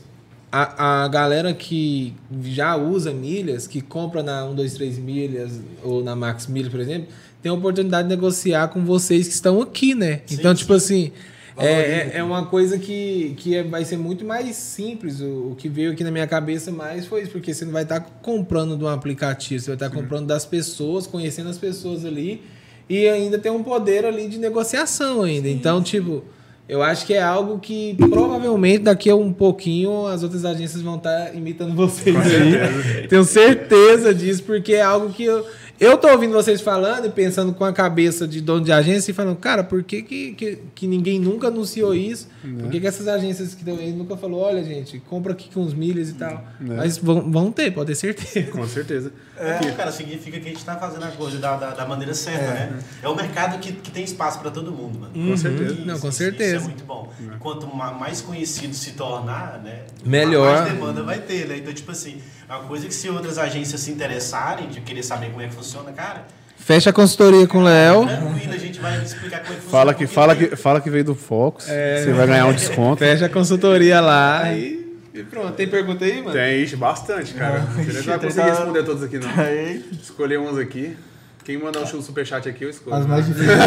[0.50, 6.04] a, a galera que já usa milhas, que compra na 1, 2, 3 milhas ou
[6.04, 7.08] na Max Milhas, por exemplo,
[7.42, 10.20] tem a oportunidade de negociar com vocês que estão aqui, né?
[10.26, 10.60] Sim, então, sim.
[10.60, 11.12] tipo assim,
[11.56, 15.20] é, é, é uma coisa que, que é- vai ser muito mais simples.
[15.20, 17.82] O, o que veio aqui na minha cabeça mais foi isso, porque você não vai
[17.82, 22.42] estar comprando de um aplicativo, você vai estar comprando das pessoas, conhecendo as pessoas ali
[22.88, 25.48] e ainda tem um poder ali de negociação ainda.
[25.48, 26.24] então, tipo,
[26.68, 30.96] eu acho que é algo que provavelmente daqui a um pouquinho as outras agências vão
[30.96, 33.08] estar imitando vocês aí.
[33.08, 35.44] Tenho certeza disso, porque é algo que eu,
[35.84, 39.14] eu tô ouvindo vocês falando e pensando com a cabeça de dono de agência e
[39.14, 42.28] falando, cara, por que, que, que, que ninguém nunca anunciou isso?
[42.60, 45.60] Por que, que essas agências que estão aí nunca falou, olha, gente, compra aqui com
[45.60, 46.44] uns milhas e tal.
[46.60, 48.50] Mas vão, vão ter, pode ter certeza.
[48.52, 49.12] Com certeza.
[49.36, 52.46] É, cara, significa que a gente está fazendo a coisa da, da, da maneira certa,
[52.52, 52.78] né?
[53.02, 55.12] É um mercado que, que tem espaço para todo mundo, mano.
[55.30, 55.74] Com certeza.
[55.84, 56.56] Não, com Isso- certeza.
[56.56, 57.12] Isso é muito bom.
[57.40, 59.80] Quanto ma- mais conhecido se tornar, né?
[60.04, 60.60] Melhor.
[60.60, 61.56] Mais demanda vai ter, né?
[61.58, 62.18] Então, tipo assim,
[62.52, 65.54] é uma coisa que se outras agências se interessarem de querer saber como é que
[65.54, 68.06] funciona, cara, Fecha a consultoria com o Léo.
[68.06, 69.70] tranquilo, a gente vai explicar como é que funciona.
[69.70, 71.64] Fala que, fala, que, fala que veio do Fox.
[71.64, 72.98] Você vai ganhar um desconto.
[72.98, 75.54] Fecha a consultoria lá e, e pronto.
[75.54, 76.32] Tem pergunta aí, mano?
[76.32, 77.60] Tem, ixi, bastante, cara.
[77.60, 79.28] Você não vai conseguir responder todos aqui, não.
[79.42, 80.96] Aí, Escolher uns aqui.
[81.44, 82.94] Quem mandar um superchat aqui, eu escolho.
[82.94, 83.58] as mais difíceis.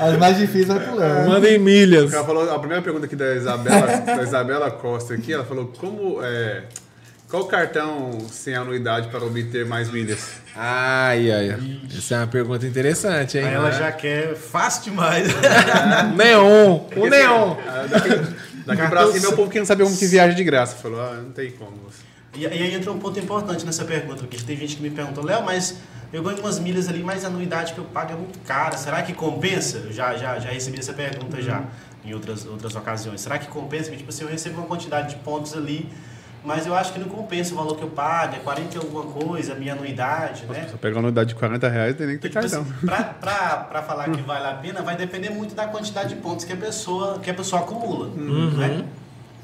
[0.00, 1.28] as mais difíceis vai pro Léo.
[1.28, 2.10] Manda em milhas.
[2.10, 6.22] Ela falou, a primeira pergunta aqui da Isabela, da Isabela Costa aqui, ela falou como
[6.22, 6.62] é,
[7.30, 10.32] qual cartão sem anuidade para obter mais milhas?
[10.54, 11.80] Ai, ai, ai.
[11.96, 13.44] Essa é uma pergunta interessante, hein?
[13.44, 15.28] Aí ela já quer fácil demais.
[16.16, 16.80] Neon.
[16.96, 17.56] O neon.
[17.68, 18.08] Ah, Daqui,
[18.66, 20.74] daqui pra cima é o povo que não sabe como que viaja de graça.
[20.76, 21.78] Falou, ah, não tem como.
[22.34, 25.24] E, e aí entra um ponto importante nessa pergunta, porque tem gente que me perguntou,
[25.24, 25.76] Léo, mas
[26.12, 28.76] eu ganho umas milhas ali, mas a anuidade que eu pago é muito cara.
[28.76, 29.78] Será que compensa?
[29.78, 31.62] Eu já, já, já recebi essa pergunta já
[32.04, 33.20] em outras, outras ocasiões.
[33.20, 33.84] Será que compensa?
[33.84, 35.88] Porque, tipo assim, eu recebo uma quantidade de pontos ali,
[36.44, 39.04] mas eu acho que não compensa o valor que eu pago, é 40 e alguma
[39.04, 40.64] coisa, a minha anuidade, né?
[40.66, 42.62] Se eu pegar uma anuidade de 40 reais, tem nem que ter Tipo cartão.
[42.62, 46.52] assim, pra falar que vale a pena, vai depender muito da quantidade de pontos que
[46.52, 48.08] a pessoa, que a pessoa acumula.
[48.08, 48.84] Né?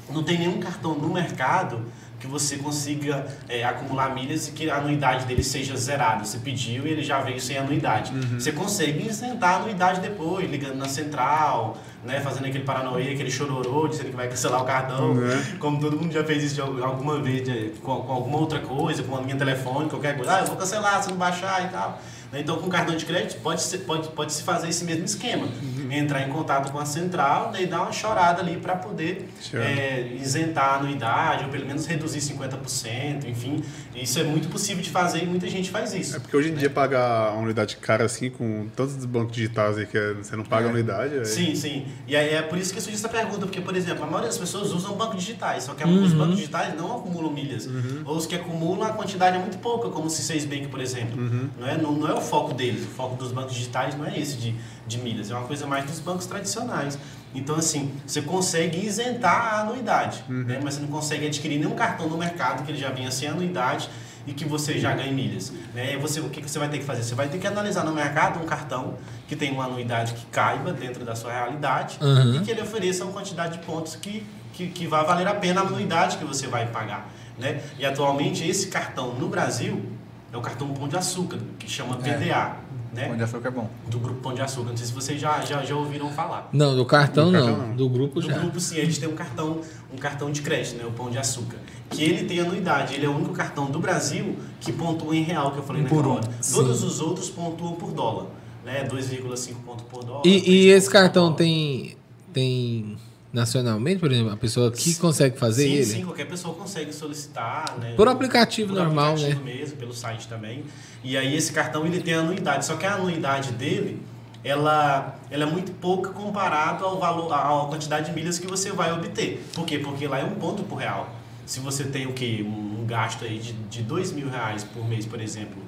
[0.09, 1.85] Não tem nenhum cartão no mercado
[2.19, 6.23] que você consiga é, acumular milhas e que a anuidade dele seja zerada.
[6.25, 8.11] Você pediu e ele já veio sem anuidade.
[8.39, 11.77] Você consegue isentar a anuidade depois, ligando na central,
[12.07, 15.13] né, fazendo aquele paranoia, aquele chororô, dizendo que vai cancelar o cartão.
[15.59, 19.15] Como todo mundo já fez isso alguma vez, de- com, com alguma outra coisa, com
[19.17, 20.37] a linha telefônica, qualquer coisa.
[20.37, 22.01] Ah, eu vou cancelar se não baixar e tal.
[22.31, 25.47] Né, Então, com cartão de crédito, pode, ser, pode, pode se fazer esse mesmo esquema.
[25.89, 29.29] Entrar em contato com a central né, e dar uma chorada ali para poder
[29.63, 33.63] é, isentar a anuidade, ou pelo menos reduzir 50%, enfim.
[33.95, 36.15] Isso é muito possível de fazer e muita gente faz isso.
[36.15, 39.77] É porque hoje em dia pagar uma unidade cara assim, com todos os bancos digitais
[39.77, 41.15] aí que é- você não paga anuidade.
[41.19, 41.85] aí- Sim, sim.
[42.07, 44.37] E aí é por isso que surge essa pergunta, porque, por exemplo, a maioria das
[44.37, 47.67] pessoas usam bancos digitais, só que os bancos digitais não acumulam milhas.
[48.05, 51.17] Ou os que acumulam, a quantidade é muito pouca, como o C6 Bank, por exemplo.
[51.59, 54.17] Não, é, não, não é o foco deles, o foco dos bancos digitais não é
[54.19, 54.55] esse de,
[54.87, 56.97] de milhas, é uma coisa mais dos bancos tradicionais.
[57.35, 60.59] Então, assim, você consegue isentar a anuidade, né?
[60.63, 63.89] mas você não consegue adquirir nenhum cartão no mercado que ele já venha sem anuidade
[64.25, 65.51] e que você já ganhe milhas.
[65.73, 65.93] Né?
[65.93, 67.03] E você, o que que você vai ter que fazer?
[67.03, 68.95] Você vai ter que analisar no mercado um cartão
[69.27, 72.35] que tem uma anuidade que caiba dentro da sua realidade Uhum.
[72.35, 75.61] e que ele ofereça uma quantidade de pontos que, que, que vai valer a pena
[75.61, 77.09] a anuidade que você vai pagar.
[77.37, 77.61] Né?
[77.77, 79.85] E atualmente esse cartão no Brasil
[80.31, 82.57] é o cartão Pão de Açúcar, que chama PDA.
[82.93, 83.09] Né?
[83.11, 83.69] Onde açúcar é bom.
[83.87, 84.69] Do grupo Pão de Açúcar.
[84.69, 86.49] Não sei se vocês já, já, já ouviram falar.
[86.51, 87.45] Não, do cartão, Do não.
[87.45, 87.75] cartão, não.
[87.75, 88.37] Do grupo No já.
[88.37, 89.61] grupo, sim, eles têm um cartão,
[89.93, 90.85] um cartão de crédito, né?
[90.85, 91.57] O Pão de Açúcar.
[91.89, 92.95] Que ele tem anuidade.
[92.95, 96.01] Ele é o único cartão do Brasil que pontua em real, que eu falei naquela
[96.01, 96.29] Por hora.
[96.53, 98.27] Todos os outros pontuam por dólar.
[98.65, 98.85] Né?
[98.87, 100.21] 2,5 ponto por dólar.
[100.25, 101.37] E, 3 e esse cartão dólar.
[101.37, 101.97] tem,
[102.33, 102.97] tem
[103.31, 105.85] nacionalmente, por exemplo, a pessoa que consegue fazer sim, ele?
[105.85, 107.93] Sim, qualquer pessoa consegue solicitar, né?
[107.95, 109.53] Por aplicativo Por normal, aplicativo né?
[109.53, 110.63] mesmo, pelo site também.
[111.03, 114.01] E aí esse cartão ele tem anuidade, só que a anuidade dele,
[114.43, 118.91] ela, ela é muito pouca comparado ao valor, à quantidade de milhas que você vai
[118.91, 119.45] obter.
[119.53, 119.79] Por quê?
[119.79, 121.13] Porque lá é um ponto por real.
[121.45, 122.45] Se você tem o quê?
[122.45, 125.61] Um, um gasto aí de, de dois mil reais por mês, por exemplo,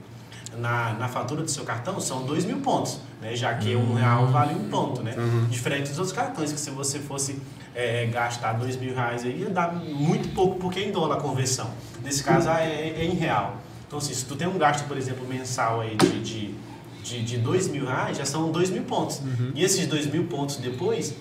[0.60, 3.36] na, na fatura do seu cartão, são dois mil pontos, né?
[3.36, 5.14] Já que um real vale um ponto, né?
[5.50, 7.40] Diferente dos outros cartões, que se você fosse
[7.74, 11.20] é, gastar dois mil reais aí, ia dar muito pouco, porque é em dólar a
[11.22, 11.70] conversão.
[12.04, 13.58] Nesse caso, ah, é, é em real.
[13.88, 16.56] Então, assim, se tu tem um gasto, por exemplo, mensal aí de, de,
[17.04, 19.22] de, de dois mil reais, já são dois mil pontos.
[19.56, 21.16] E esses dois mil pontos depois,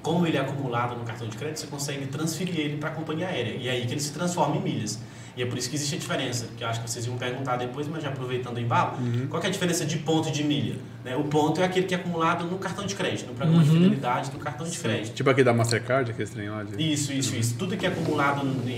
[0.00, 3.26] como ele é acumulado no cartão de crédito, você consegue transferir ele para a companhia
[3.26, 3.54] aérea.
[3.54, 4.98] E é aí que ele se transforma em milhas.
[5.40, 7.56] E é por isso que existe a diferença, que eu acho que vocês iam perguntar
[7.56, 8.98] depois, mas já aproveitando o embalo,
[9.30, 10.76] qual que é a diferença de ponto e de milha?
[11.02, 11.16] Né?
[11.16, 14.30] O ponto é aquele que é acumulado no cartão de crédito, no programa de fidelidade
[14.30, 15.14] do cartão de crédito.
[15.14, 16.62] Tipo aqui da Mastercard, aquele trem lá.
[16.62, 16.92] De...
[16.92, 17.54] Isso, isso, isso.
[17.58, 18.70] Tudo que é acumulado em,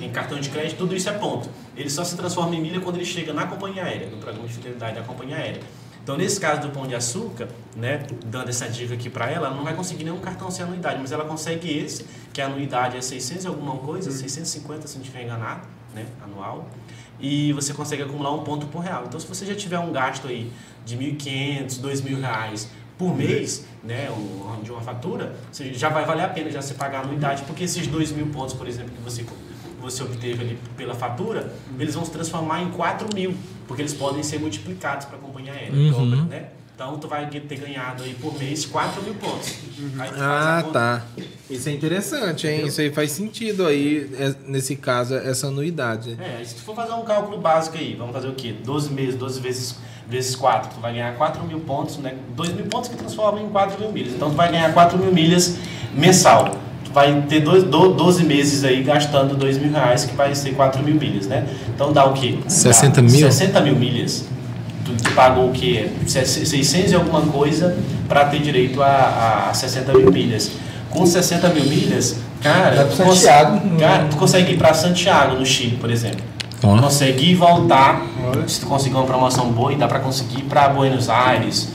[0.00, 1.48] em- em cartão de crédito, tudo isso é ponto.
[1.76, 4.54] Ele só se transforma em milha quando ele chega na companhia aérea, no programa de
[4.54, 5.60] fidelidade da companhia aérea.
[6.02, 7.46] Então, nesse caso do Pão de Açúcar,
[7.76, 10.98] né, dando essa dica aqui para ela, ela não vai conseguir nenhum cartão sem anuidade,
[11.00, 15.02] mas ela consegue esse, que a anuidade é 600 e alguma coisa, 650 se não
[15.04, 15.60] estiver enganado,
[15.94, 16.68] né, anual.
[17.20, 19.04] E você consegue acumular um ponto por real.
[19.06, 20.50] Então, se você já tiver um gasto aí
[20.84, 24.08] de 1.500, 2.000 reais por mês, né,
[24.62, 25.34] de uma fatura,
[25.72, 28.54] já vai valer a pena já você pagar a anuidade, porque esses 2 mil pontos,
[28.54, 29.24] por exemplo, que você
[29.82, 33.34] você obteve ali pela fatura, eles vão se transformar em 4 mil,
[33.66, 35.74] porque eles podem ser multiplicados para a companhia aérea.
[35.74, 36.24] Uhum.
[36.26, 36.50] Né?
[36.82, 39.54] Então tu vai ter ganhado aí por mês 4 mil pontos.
[39.96, 41.02] Faz Ah, tá.
[41.48, 42.66] Isso é interessante, hein?
[42.66, 46.18] Isso aí faz sentido aí, é, nesse caso, essa anuidade.
[46.20, 48.52] É, se tu for fazer um cálculo básico aí, vamos fazer o quê?
[48.64, 49.76] 12 meses, 12 vezes,
[50.08, 52.16] vezes 4, tu vai ganhar 4 mil pontos, né?
[52.34, 54.14] 2 mil pontos que transforma em 4 mil milhas.
[54.14, 55.56] Então tu vai ganhar 4 mil milhas
[55.94, 56.56] mensal.
[56.84, 60.52] Tu vai ter dois, do- 12 meses aí gastando 2 mil reais, que vai ser
[60.56, 61.46] 4 mil milhas, né?
[61.72, 62.38] Então dá o quê?
[62.42, 63.12] Dá 60 mil?
[63.12, 64.24] 60 mil milhas.
[64.84, 65.90] Tu, tu pagou o quê?
[66.06, 67.76] Se- 600 e alguma coisa
[68.08, 70.50] para ter direito a, a 60 mil milhas.
[70.90, 73.60] Com 60 mil milhas, cara, tu cons- Santiago.
[73.78, 76.20] cara, tu consegue ir para Santiago, no Chile, por exemplo.
[76.64, 76.76] Ó.
[76.78, 78.02] Conseguir voltar,
[78.46, 81.68] se tu conseguir uma promoção boa, e dá para conseguir ir para Buenos Aires,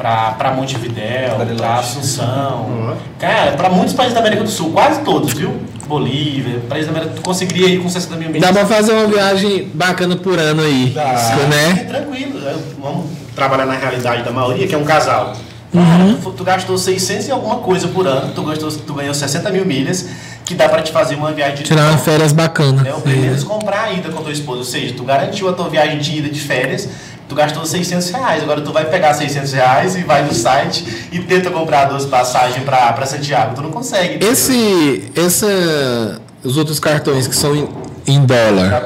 [0.00, 1.74] para Montevidéu, para.
[1.74, 2.96] Assunção.
[3.18, 5.60] Cara, para muitos países da América do Sul, quase todos, viu?
[5.86, 8.42] Bolívia, países da América, tu conseguiria ir com 60 mil milhas.
[8.42, 11.02] Dá pra fazer uma viagem bacana por ano aí, Dá.
[11.02, 11.84] É né?
[11.84, 12.56] tranquilo, né?
[12.80, 15.34] vamos trabalhar na realidade da maioria, que é um casal.
[15.72, 15.84] Uhum.
[15.84, 19.50] Cara, tu, tu gastou 600 e alguma coisa por ano, tu, gastou, tu ganhou 60
[19.50, 20.08] mil milhas,
[20.44, 22.86] que dá para te fazer uma viagem de Tirar uma férias bacana.
[22.86, 25.48] É o primeiro é comprar a ida com a tua esposa, ou seja, tu garantiu
[25.48, 26.88] a tua viagem de ida de férias,
[27.30, 31.20] tu gastou 600 reais, agora tu vai pegar 600 reais e vai no site e
[31.20, 34.16] tenta comprar duas passagens para Santiago, tu não consegue.
[34.16, 34.32] entendeu?
[34.32, 37.68] Esse, essa, os outros cartões que são em,
[38.04, 38.84] em dólar.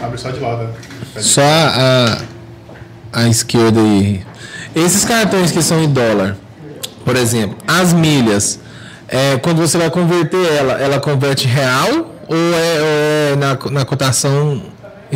[0.00, 0.62] Abre só de lado.
[0.62, 0.72] né?
[1.16, 2.18] só a,
[3.12, 4.24] a esquerda aí.
[4.76, 6.36] Esses cartões que são em dólar,
[7.04, 8.60] por exemplo, as milhas,
[9.08, 13.84] é, quando você vai converter ela, ela converte real ou é, ou é na, na
[13.84, 14.62] cotação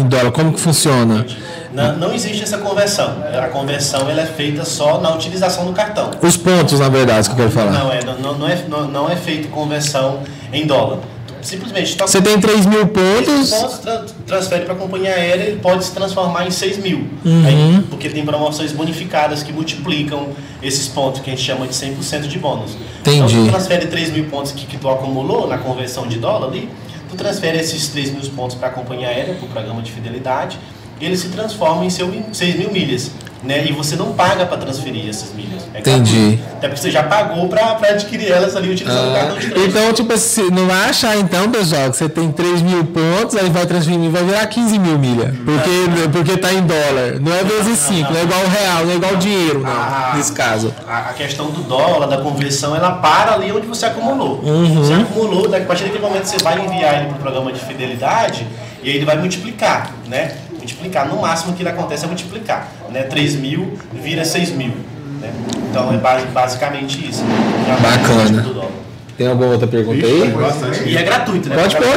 [0.00, 0.32] em dólar?
[0.32, 1.26] Como que funciona?
[1.72, 3.16] Não, não existe essa conversão.
[3.42, 6.10] A conversão ela é feita só na utilização do cartão.
[6.22, 7.72] Os pontos, na verdade, que eu quero falar.
[7.72, 10.20] Não é, não, não é, não, não é feito conversão
[10.52, 10.98] em dólar.
[11.40, 15.60] Simplesmente toca Você tem 3 mil pontos, pontos tra transfere para a companhia aérea ele
[15.60, 17.06] pode se transformar em 6 mil.
[17.24, 17.46] Uhum.
[17.46, 20.28] Aí, porque tem promoções bonificadas que multiplicam
[20.62, 22.76] esses pontos, que a gente chama de 100% de bônus.
[23.00, 23.34] Então, Entendi.
[23.34, 26.68] se tu transfere 3 mil pontos que, que tu acumulou na conversão de dólar ali,
[27.08, 30.58] tu transfere esses 3 mil pontos para a companhia aérea, para o programa de fidelidade,
[31.00, 33.10] e ele se transforma em seu, 6 mil milhas.
[33.42, 33.66] Né?
[33.66, 35.62] E você não paga para transferir essas milhas.
[35.72, 36.40] É Entendi.
[36.56, 39.68] Até porque você já pagou para adquirir elas ali utilizando o Ah, cartão de crédito.
[39.70, 43.48] então, tipo assim, não vai achar então, pessoal, que você tem 3 mil pontos, aí
[43.48, 45.32] vai transferir, vai virar 15 mil milha.
[45.44, 47.20] Porque, porque tá em dólar.
[47.20, 50.08] Não é vezes 5, não é igual o real, não é igual o dinheiro, Ah.
[50.10, 50.74] não, nesse caso.
[50.88, 54.40] a, a questão do dólar, da conversão, ela para ali onde você acumulou.
[54.42, 54.82] Uhum.
[54.82, 57.60] Você acumulou, daqui, a partir daquele momento você vai enviar ele para o programa de
[57.60, 58.44] fidelidade
[58.82, 60.32] e aí ele vai multiplicar, né?
[60.52, 63.02] Multiplicar, no máximo que ele acontece é multiplicar, né?
[63.04, 64.72] 3 mil vira 6 mil,
[65.20, 65.30] né?
[65.70, 67.22] Então é basi- basicamente isso.
[67.66, 68.68] Já Bacana.
[69.16, 70.92] Tem alguma outra pergunta Ixi, aí?
[70.92, 71.56] E é gratuito, né?
[71.56, 71.96] Pode pôr aqui,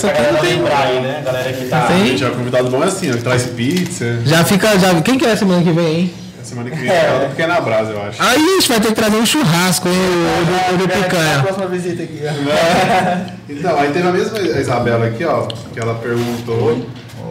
[0.00, 1.22] pra aqui não tem- lembrar aí, né?
[1.22, 1.80] Galera que tá...
[1.82, 2.06] Tem.
[2.06, 4.20] Gente, é convidado bom é assim, ó, que traz pizza.
[4.24, 4.98] Já fica, já.
[5.02, 6.14] Quem que é semana que vem, hein?
[6.42, 8.20] Semana que vem é pequena brasa, eu acho.
[8.22, 9.94] Aí a gente vai ter que trazer um churrasco, hein?
[9.94, 11.42] O, do, o do É, a picanha.
[11.42, 12.20] próxima visita aqui.
[13.48, 16.84] Então, aí teve a mesma Isabela aqui, ó, que ela perguntou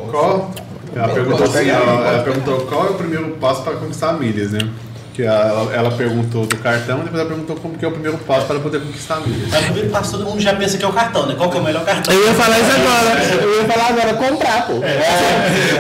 [0.10, 0.52] qual.
[0.96, 4.60] Ela perguntou assim, ela, ela perguntou qual é o primeiro passo para conquistar milhas, né?
[5.14, 8.18] Que ela, ela perguntou do cartão e depois ela perguntou como que é o primeiro
[8.20, 9.50] passo para poder conquistar milhas.
[9.50, 11.36] Mas primeiro passo todo mundo já pensa que é o cartão, né?
[11.38, 12.14] Qual que é o melhor cartão?
[12.14, 13.44] Eu ia falar isso agora.
[13.44, 14.74] Eu ia falar agora, comprar, pô.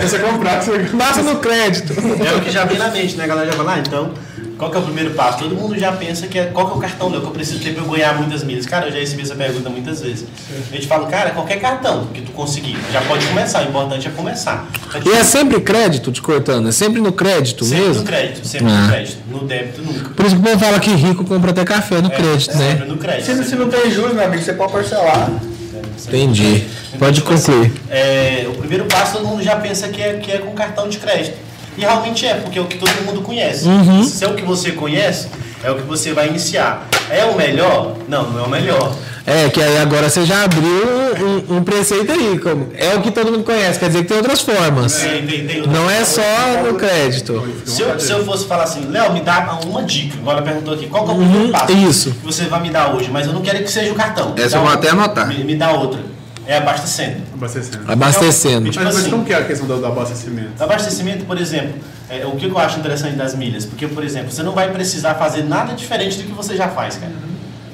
[0.01, 1.93] Você comprar, você Passa no crédito.
[1.93, 3.23] É o que já vem na mente, né?
[3.23, 4.13] A galera já fala, ah, então,
[4.61, 5.39] qual que é o primeiro passo?
[5.39, 7.59] Todo mundo já pensa que é qual que é o cartão meu que eu preciso
[7.59, 8.67] ter pra eu ganhar muitas milhas.
[8.67, 10.25] Cara, eu já recebi essa pergunta muitas vezes.
[10.71, 14.11] A gente fala, cara, qualquer cartão que tu conseguir, já pode começar, o importante é
[14.11, 14.67] começar.
[15.03, 16.69] E é sempre crédito, te cortando?
[16.69, 18.01] É sempre no crédito sempre mesmo?
[18.03, 18.81] no crédito, sempre Ah.
[18.83, 19.17] no crédito.
[19.31, 20.09] No débito, nunca.
[20.11, 22.65] Por isso que o povo fala que rico compra até café no É, crédito, Sempre
[22.81, 22.85] né?
[22.85, 23.25] no crédito.
[23.25, 25.31] Se, se sempre não tem juros, meu amigo, você pode parcelar.
[26.07, 26.65] Entendi.
[26.87, 27.73] Então, Pode tipo assim, concluir.
[27.89, 30.97] é, o primeiro passo todo mundo já pensa que é, que é com cartão de
[30.97, 31.35] crédito.
[31.77, 33.67] E realmente é, porque é o que todo mundo conhece.
[33.67, 34.03] Uhum.
[34.03, 35.27] Se é o que você conhece,
[35.63, 36.87] é o que você vai iniciar.
[37.09, 37.95] É o melhor?
[38.07, 38.93] Não, não é o melhor.
[39.25, 40.65] É, que aí agora você já abriu
[41.47, 42.39] um, um preceito aí.
[42.39, 44.95] Como é o que todo mundo conhece, quer dizer que tem outras formas.
[44.95, 46.21] Tem- tem- tem outra Não é só
[46.65, 47.47] no crédito.
[47.65, 50.17] Se eu, se eu fosse falar assim, Léo, me dá uma dica.
[50.19, 52.11] Agora perguntou aqui, qual que é o primeiro Uhum, passo isso.
[52.11, 53.09] que você vai me dar hoje?
[53.11, 54.33] Mas eu não quero que seja o cartão.
[54.37, 55.27] Essa eu vou um- até anotar.
[55.27, 55.99] Me, me dá outra.
[56.47, 57.21] É abastecendo.
[57.33, 57.91] abastecendo.
[57.91, 58.69] Abastecendo.
[58.69, 60.61] Tipo Mas, mas assim, como que é a questão do, do abastecimento?
[60.61, 61.79] Abastecimento, por exemplo,
[62.09, 63.65] é, o que eu acho interessante das milhas?
[63.65, 66.97] Porque, por exemplo, você não vai precisar fazer nada diferente do que você já faz,
[66.97, 67.13] cara.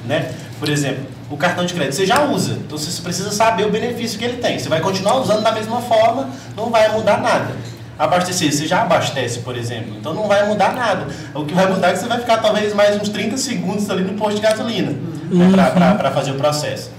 [0.06, 0.30] Né?
[0.58, 4.18] Por exemplo, o cartão de crédito você já usa, então você precisa saber o benefício
[4.18, 4.58] que ele tem.
[4.58, 7.54] Você vai continuar usando da mesma forma, não vai mudar nada.
[7.98, 11.08] Abastecer, você já abastece, por exemplo, então não vai mudar nada.
[11.34, 14.04] O que vai mudar é que você vai ficar talvez mais uns 30 segundos ali
[14.04, 14.92] no posto de gasolina
[15.30, 15.50] né,
[15.96, 16.90] para fazer o processo.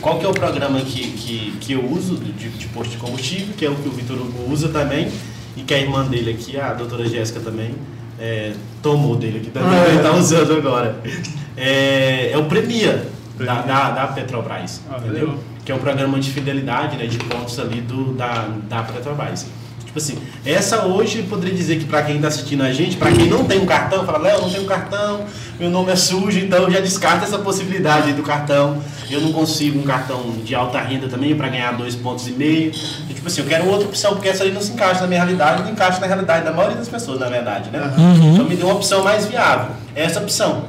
[0.00, 3.54] Qual que é o programa que, que, que eu uso de, de posto de combustível,
[3.56, 5.08] que é o que o Vitor Hugo usa também,
[5.56, 7.74] e que a irmã dele aqui, a doutora Jéssica também,
[8.18, 11.00] é, tomou dele aqui também, ele está usando agora.
[11.56, 13.06] É, é o Premia,
[13.38, 15.26] da, da, da Petrobras, Ah, entendeu?
[15.26, 15.38] legal.
[15.64, 19.46] Que é um programa de fidelidade, né, de pontos ali do, da, da Petrobras.
[19.84, 23.12] Tipo assim, essa hoje eu poderia dizer que para quem está assistindo a gente, para
[23.12, 25.24] quem não tem um cartão, fala, Léo, não tenho cartão,
[25.58, 28.82] meu nome é sujo, então já descarta essa possibilidade do cartão.
[29.10, 32.72] Eu não consigo um cartão de alta renda também para ganhar dois pontos e meio.
[33.08, 35.20] E, tipo assim, eu quero outra opção, porque essa aí não se encaixa na minha
[35.20, 37.92] realidade, não encaixa na realidade da maioria das pessoas, na verdade, né?
[38.32, 39.74] Então me deu uma opção mais viável.
[39.94, 40.64] Essa opção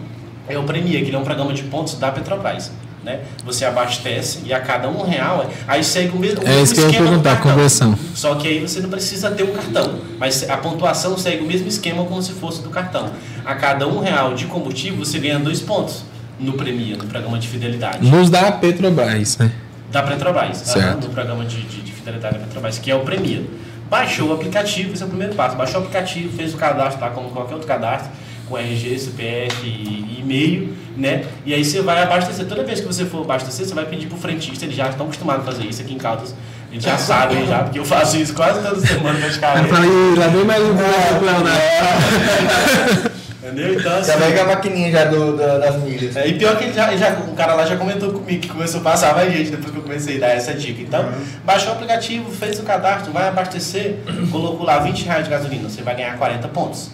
[0.47, 2.71] é o Premia, que ele é um programa de pontos da Petrobras.
[3.03, 3.19] Né?
[3.45, 6.73] Você abastece e a cada um real, aí segue o mesmo, o É mesmo isso
[6.73, 7.95] que eu ia esquema perguntar, conversão.
[8.15, 11.67] Só que aí você não precisa ter um cartão, mas a pontuação segue o mesmo
[11.67, 13.11] esquema como se fosse do cartão.
[13.45, 16.03] A cada um real de combustível você ganha dois pontos
[16.39, 19.51] no Premia, no programa de fidelidade Nos da Petrobras, né?
[19.91, 21.07] da Petrobras, Certo.
[21.07, 23.43] no programa de, de, de fidelidade da Petrobras, que é o Premia.
[23.89, 25.55] Baixou o aplicativo, esse é o primeiro passo.
[25.55, 28.09] Baixou o aplicativo, fez o cadastro lá como qualquer outro cadastro,
[28.49, 31.23] com RG, CPF e e-mail, né?
[31.45, 32.45] E aí você vai abastecer.
[32.47, 35.47] Toda vez que você for abastecer, você vai pedir pro frentista, eles já estão acostumados
[35.47, 36.35] a fazer isso aqui em Caldas.
[36.71, 39.69] Eles já sabem já, porque eu faço isso quase toda semana Eu praticamente.
[39.69, 43.11] falei, lá vem mais um pouco, Leonardo.
[43.45, 43.73] Entendeu?
[43.79, 44.11] Então assim.
[44.11, 46.15] Já vai com a maquininha já do, da- das milhas.
[46.15, 48.49] É, e pior que ele já, ele já, o cara lá já comentou comigo que
[48.49, 50.81] começou a passar mais gente depois que eu comecei a dar essa dica.
[50.81, 51.05] Então,
[51.43, 53.97] baixou o aplicativo, fez o cadastro, vai abastecer,
[54.31, 56.89] colocou lá 20 reais de gasolina, você vai ganhar 40 pontos.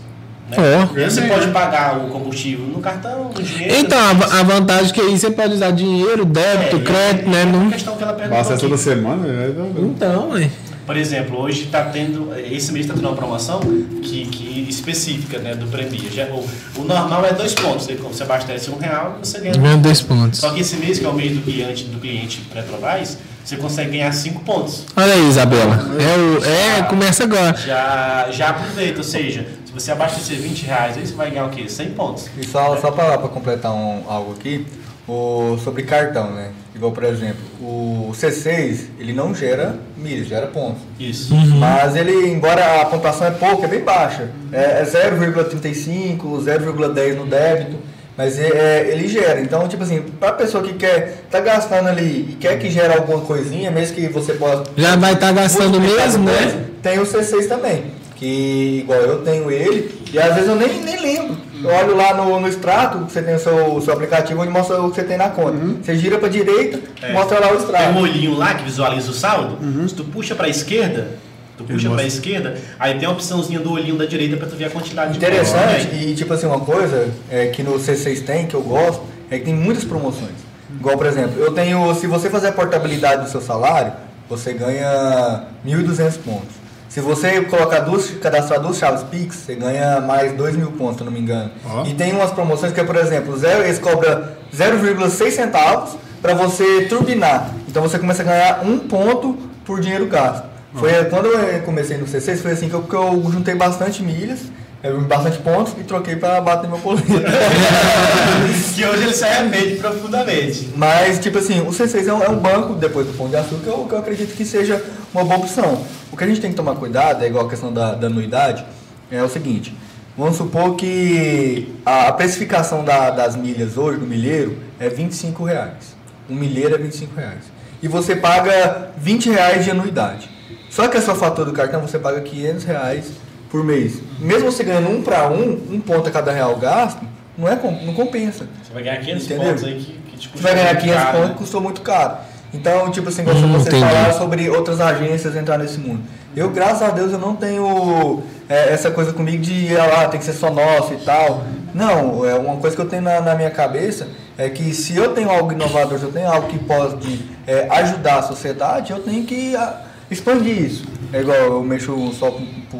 [0.49, 0.57] Né?
[0.97, 3.73] E aí você pode pagar o combustível no cartão, no dinheiro.
[3.73, 7.43] Então, a, a vantagem é que aí você pode usar dinheiro, débito, É, crédito, né?
[7.43, 7.67] e Não...
[7.69, 8.59] a questão que ela perguntou aqui.
[8.61, 9.49] toda semana, né?
[9.77, 10.49] Então, ué.
[10.91, 15.55] Por exemplo, hoje está tendo, esse mês está tendo uma promoção que, que específica né,
[15.55, 16.11] do Premia.
[16.11, 17.87] Já, o, o normal é dois pontos?
[17.87, 20.41] Quando você abastece um real, você ganha Ganha dois pontos.
[20.41, 23.91] Só que esse mês, que é o mês do cliente, do cliente Petrobras, você consegue
[23.91, 24.85] ganhar 5 pontos.
[24.93, 25.79] Olha aí, Isabela.
[25.97, 27.55] É, o, é começa agora.
[27.55, 31.49] Já, já aproveita, ou seja, se você abastecer 20 reais, aí você vai ganhar o
[31.49, 31.69] quê?
[31.69, 32.29] 100 pontos.
[32.37, 34.67] E só, só para completar um, algo aqui,
[35.07, 36.49] o, sobre cartão, né?
[36.75, 40.81] Igual, por exemplo, o C6, ele não gera milhas, gera pontos.
[40.99, 41.35] Isso.
[41.35, 44.29] Mas ele, embora a pontuação é pouca, é bem baixa.
[44.51, 47.77] É, é 0,35, 0,10 no débito.
[48.17, 49.41] Mas é- é, ele gera.
[49.41, 53.21] Então, tipo assim, pra pessoa que quer, tá gastando ali e quer que gere alguma
[53.21, 54.63] coisinha, mesmo que você possa.
[54.77, 56.65] Já vai estar gastando multiplicar mesmo, né?
[56.83, 57.85] Tem o C6 também.
[58.17, 61.37] Que igual eu tenho ele, e às vezes eu nem, nem lembro.
[61.63, 64.51] Eu olho lá no, no extrato, que você tem o seu, o seu aplicativo, onde
[64.51, 65.57] mostra o que você tem na conta.
[65.83, 67.11] Você gira pra direita, É.
[67.13, 67.89] mostra lá o Tem extrato.
[67.97, 69.57] um olhinho lá que visualiza o saldo.
[69.87, 71.09] Se tu puxa pra esquerda,
[71.57, 74.65] tu puxa pra esquerda, aí tem a opçãozinha do olhinho da direita pra tu ver
[74.65, 76.09] a quantidade de pontos Interessante, também.
[76.09, 79.45] e tipo assim, uma coisa é, que no C6 tem, que eu gosto, é que
[79.45, 80.31] tem muitas promoções.
[80.79, 83.91] Igual, por exemplo, eu tenho, se você fazer a portabilidade do seu salário,
[84.29, 86.60] você ganha 1.200 pontos.
[86.91, 91.03] Se você colocar duas, cadastrar duas chaves Pix, você ganha mais 2 mil pontos, se
[91.05, 91.49] não me engano.
[91.65, 91.85] Ó.
[91.85, 96.87] E tem umas promoções que é, por exemplo, zero, eles cobram 0,6 centavos para você
[96.89, 97.49] turbinar.
[97.69, 100.43] Então você começa a ganhar um ponto por dinheiro gasto.
[100.73, 104.41] Foi quando eu comecei no C6, foi assim que eu, que eu juntei bastante milhas,
[104.83, 107.05] eu, bastante pontos e troquei para bater meu boleto.
[108.75, 110.69] que hoje ele se arrepende profundamente.
[110.75, 113.61] Mas, tipo assim, o C6 é um, é um banco, depois do Pão de Açúcar,
[113.63, 115.85] que eu, que eu acredito que seja uma boa opção.
[116.11, 118.65] O que a gente tem que tomar cuidado, é igual a questão da, da anuidade,
[119.11, 119.75] é o seguinte.
[120.17, 125.95] Vamos supor que a, a precificação da- das milhas hoje no milheiro é 25 reais.
[126.29, 127.43] Um milheiro é 25 reais.
[127.83, 130.29] E você paga 20 reais de anuidade.
[130.69, 133.05] Só que a sua fatura do cartão você paga 500 reais
[133.51, 133.99] por mês.
[134.19, 137.01] Mesmo você ganhando um para um, um ponto a cada real gasto,
[137.37, 138.47] não, é, não compensa.
[138.63, 139.47] Você vai ganhar 500 Entendeu?
[139.49, 141.35] pontos aí que, que te Você vai ganhar 500 caro, pontos né?
[141.37, 142.17] custou muito caro.
[142.53, 143.79] Então, tipo assim, Hum, entendi.
[143.79, 146.01] falaram sobre outras agências entrar nesse mundo.
[146.35, 150.19] Eu, graças a Deus, eu não tenho é, essa coisa comigo de ah, lá, tem
[150.19, 151.43] que ser só nosso e tal.
[151.73, 155.13] Não, é uma coisa que eu tenho na, na minha cabeça é que se eu
[155.13, 159.23] tenho algo inovador, se eu tenho algo que pode é, ajudar a sociedade, eu tenho
[159.23, 160.85] que ah, expandir isso.
[161.13, 162.27] É igual eu mexo só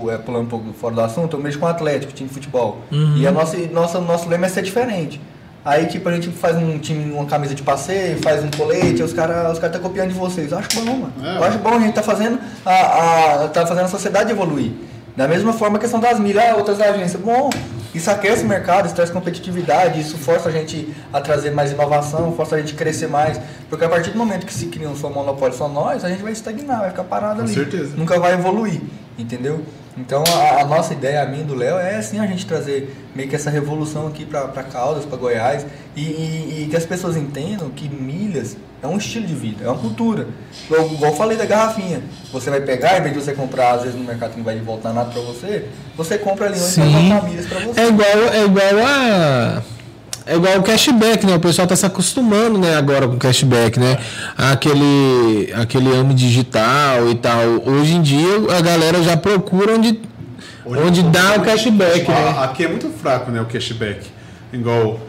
[0.09, 2.79] é, pulando um pouco fora do assunto, eu mexo com atlético, time de futebol.
[3.17, 5.19] E a nossa, nossa, nosso lema é ser diferente.
[5.63, 9.13] Aí, tipo, a gente faz um time, uma camisa de passeio, faz um colete, os
[9.13, 10.51] caras os cara tá copiando de vocês.
[10.51, 11.13] Eu acho bom, mano.
[11.21, 14.71] É, eu acho bom, a gente tá fazendo a, a, tá fazendo a sociedade evoluir.
[15.15, 17.21] Da mesma forma a questão das milhas, ah, outras agências.
[17.21, 17.49] Bom,
[17.93, 22.33] isso aquece o mercado, isso traz competitividade, isso força a gente a trazer mais inovação,
[22.33, 23.39] força a gente a crescer mais.
[23.69, 26.23] Porque a partir do momento que se cria um só monopólio só nós, a gente
[26.23, 27.53] vai estagnar, vai ficar parado Com ali.
[27.53, 27.93] certeza.
[27.95, 28.81] Nunca vai evoluir,
[29.17, 29.63] entendeu?
[29.97, 33.27] Então a, a nossa ideia, a minha do Léo, é assim a gente trazer meio
[33.27, 35.65] que essa revolução aqui para Caldas, para Goiás,
[35.95, 39.67] e, e- e que as pessoas entendam que milhas é um estilo de vida, é
[39.67, 40.27] uma cultura.
[40.65, 42.01] Igual, igual eu falei da garrafinha.
[42.31, 44.57] Você vai pegar, em vez de você comprar, às vezes no mercado que não vai
[44.59, 45.65] voltar nada para você,
[45.95, 47.79] você compra ali onde vai voltar milhas para você.
[47.81, 49.63] É igual, é igual a.
[50.25, 51.35] É igual o cashback, né?
[51.35, 53.97] O pessoal tá se acostumando, né, agora com o cashback, né?
[54.37, 57.39] Aquele, aquele ame digital e tal.
[57.65, 59.99] Hoje em dia a galera já procura onde,
[60.65, 62.35] onde dá o cashback, né?
[62.39, 64.05] Aqui é muito fraco, né, o cashback.
[64.53, 64.99] Igual,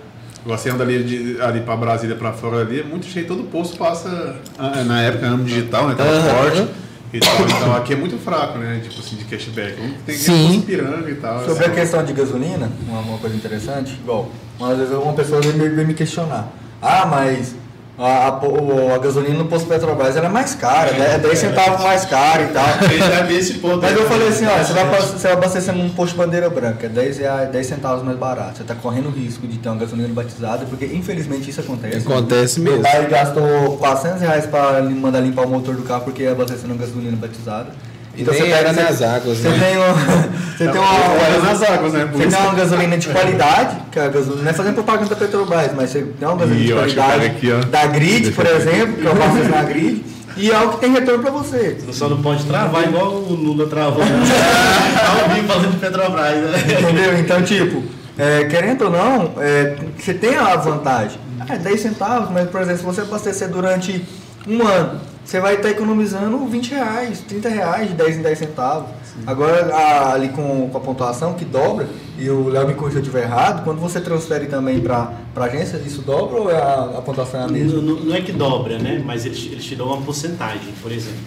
[0.46, 3.76] você anda ali, de, ali pra Brasília, pra fora ali, é muito cheio, todo posto
[3.76, 6.50] passa, ah, na época, ano digital, né, tava Aham.
[6.50, 6.68] forte.
[7.12, 9.76] Então aqui é muito fraco, né, tipo assim, de cashback.
[9.76, 10.58] Tem que Sim.
[10.58, 11.44] ir piranga e tal.
[11.44, 11.74] Sobre a assim.
[11.74, 16.50] questão de gasolina, uma, uma coisa interessante, igual, às vezes uma pessoa vem me questionar.
[16.80, 17.54] Ah, mas
[17.98, 21.18] a, a, a gasolina no posto Petrobras era mais cara, né?
[21.18, 22.64] 10 centavos mais cara e tal.
[22.98, 23.82] Já esse ponto.
[23.82, 24.02] Mas aí.
[24.02, 26.88] eu falei assim, ó, você vai, você vai abastecer num posto de bandeira branca, é
[26.88, 28.56] 10, reais, 10 centavos mais barato.
[28.56, 31.98] Você está correndo risco de ter uma gasolina batizada, porque infelizmente isso acontece.
[31.98, 32.90] Acontece Meu mesmo.
[32.90, 36.76] pai gastou 400 reais para mandar limpar o motor do carro porque ia abastecer uma
[36.76, 37.68] gasolina batizada.
[38.16, 39.58] E nem era nas águas, você né?
[39.58, 39.92] Tem um,
[40.56, 44.08] você tem uma, nas águas, né, Você tem uma gasolina de qualidade, que é a
[44.08, 46.76] gasolina, não é fazendo propaganda da Petrobras, mas você tem uma gasolina Ih, de o
[46.76, 50.04] qualidade aqui, da Grid, por exemplo, que eu faço na Grid,
[50.36, 51.78] e é algo que tem retorno para você.
[51.90, 54.02] Só não pode travar igual o Lula travou.
[54.04, 56.80] Ao vivo falando de Petrobras, né?
[56.80, 57.18] Entendeu?
[57.18, 57.82] Então, tipo,
[58.18, 61.18] é, querendo ou não, é, você tem a vantagem.
[61.40, 64.04] Ah, é 10 centavos, mas, por exemplo, se você abastecer durante
[64.46, 68.88] um ano, você vai estar economizando 20 reais, 30 reais de 10 em 10 centavos.
[69.26, 71.86] Agora, a- ali com, com a pontuação que dobra,
[72.18, 75.44] e o Léo me corrija se eu estiver errado, quando você transfere também para a
[75.44, 77.80] agência, isso dobra ou é a, a pontuação é a mesma?
[77.80, 79.02] Não, não- não é que dobra, né?
[79.04, 81.18] Mas eles, eles te dão uma porcentagem, por exemplo.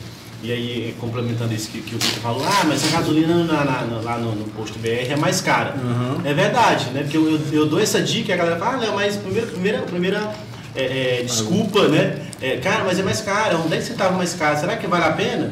[0.43, 4.01] E aí, complementando isso que, que o Victor falou, ah, mas a gasolina na- na-
[4.03, 5.73] lá no, no posto BR é mais cara.
[6.23, 7.01] É verdade, né?
[7.01, 9.47] Porque eu, eu, eu dou essa dica e a galera fala, ah, Léo, mas primeira,
[9.47, 10.31] primeira, primeira
[10.75, 12.19] é, é, desculpa, né?
[12.41, 15.05] É, cara, mas é mais caro, é um 10 centavos mais caro, será que vale
[15.05, 15.51] a pena?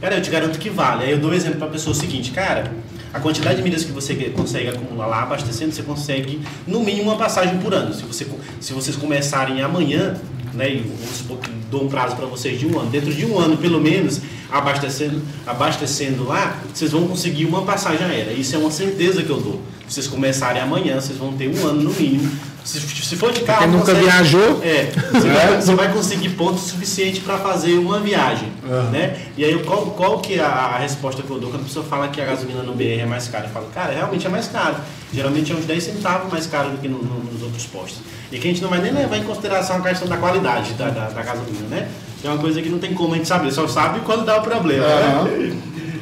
[0.00, 1.04] Cara, eu te garanto que vale.
[1.04, 2.72] Aí eu dou um exemplo para a pessoa o seguinte, cara,
[3.12, 7.16] a quantidade de milhas que você consegue acumular lá abastecendo, você consegue no mínimo uma
[7.16, 7.92] passagem por ano.
[7.92, 8.26] Se, você,
[8.60, 10.16] se vocês começarem amanhã,
[10.54, 13.56] né, e que dou um prazo para vocês de um ano, dentro de um ano
[13.56, 18.32] pelo menos, abastecendo, abastecendo lá, vocês vão conseguir uma passagem aérea.
[18.32, 19.60] Isso é uma certeza que eu dou.
[19.86, 22.30] Se vocês começarem amanhã, vocês vão ter um ano no mínimo.
[22.64, 24.60] Se, se for de carro, Quem nunca consegue- viajou?
[24.62, 28.52] é, você vai, você vai conseguir ponto suficiente para fazer uma viagem,
[28.92, 29.16] né?
[29.36, 31.84] E aí qual, qual que é a, a resposta que eu dou quando a pessoa
[31.84, 33.46] fala que a gasolina no BR é mais cara?
[33.46, 34.76] Eu falo, cara, realmente é mais caro.
[35.12, 38.00] Geralmente é uns 10 centavos mais caro do que no- no- nos outros postos.
[38.30, 40.90] E que a gente não vai nem levar em consideração a questão da qualidade da,
[40.90, 41.88] da, da gasolina, né?
[42.20, 44.36] Que é uma coisa que não tem como a gente saber, só sabe quando dá
[44.38, 45.24] o problema, Aham.
[45.24, 45.56] né?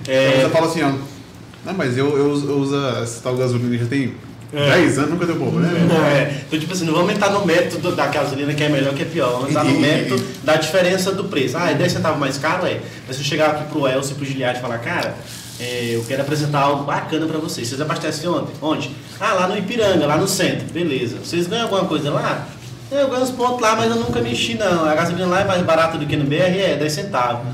[0.09, 0.89] É, você fala assim, ó.
[1.65, 4.15] Não, mas eu, eu, uso- eu uso essa tal gasolina já tem
[4.53, 4.71] É.
[4.71, 5.69] 10 anos, nunca deu problema.
[6.09, 9.03] É, então, tipo assim, não vamos entrar no método da gasolina que é melhor que
[9.03, 9.31] é pior.
[9.33, 11.57] Vamos entrar no método da diferença do preço.
[11.59, 12.67] Ah, é 10 centavos mais caro?
[12.67, 12.81] É.
[13.07, 15.15] Mas se eu chegar aqui pro Elcio e pro Giliade e falar, cara,
[15.61, 17.69] é, eu quero apresentar algo bacana pra vocês.
[17.69, 18.55] Vocês abastecem ontem?
[18.63, 18.91] Onde?
[19.21, 20.67] Ah, lá no Ipiranga, lá no centro.
[20.73, 21.17] Beleza.
[21.23, 22.47] Vocês ganham alguma coisa lá?
[22.91, 24.87] É, Eu ganho uns pontos lá, mas eu nunca mexi não.
[24.89, 27.47] A gasolina lá é mais barata do que no BR, é 10 centavos.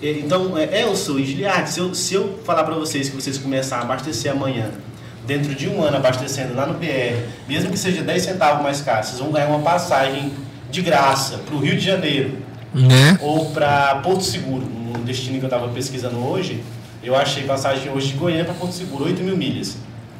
[0.00, 3.38] É, Então, é, Elcio e Giliade, se eu, se eu falar pra vocês que vocês
[3.38, 4.70] começarem a abastecer amanhã,
[5.28, 7.14] dentro de um ano abastecendo lá no BR,
[7.46, 10.32] mesmo que seja 10 centavos mais caro, vocês vão ganhar uma passagem
[10.70, 12.38] de graça para o Rio de Janeiro
[12.74, 13.16] Né?
[13.20, 16.62] ou para Porto Seguro, um destino que eu estava pesquisando hoje.
[17.02, 19.76] Eu achei passagem hoje de Goiânia para Porto Seguro, 8 mil milhas.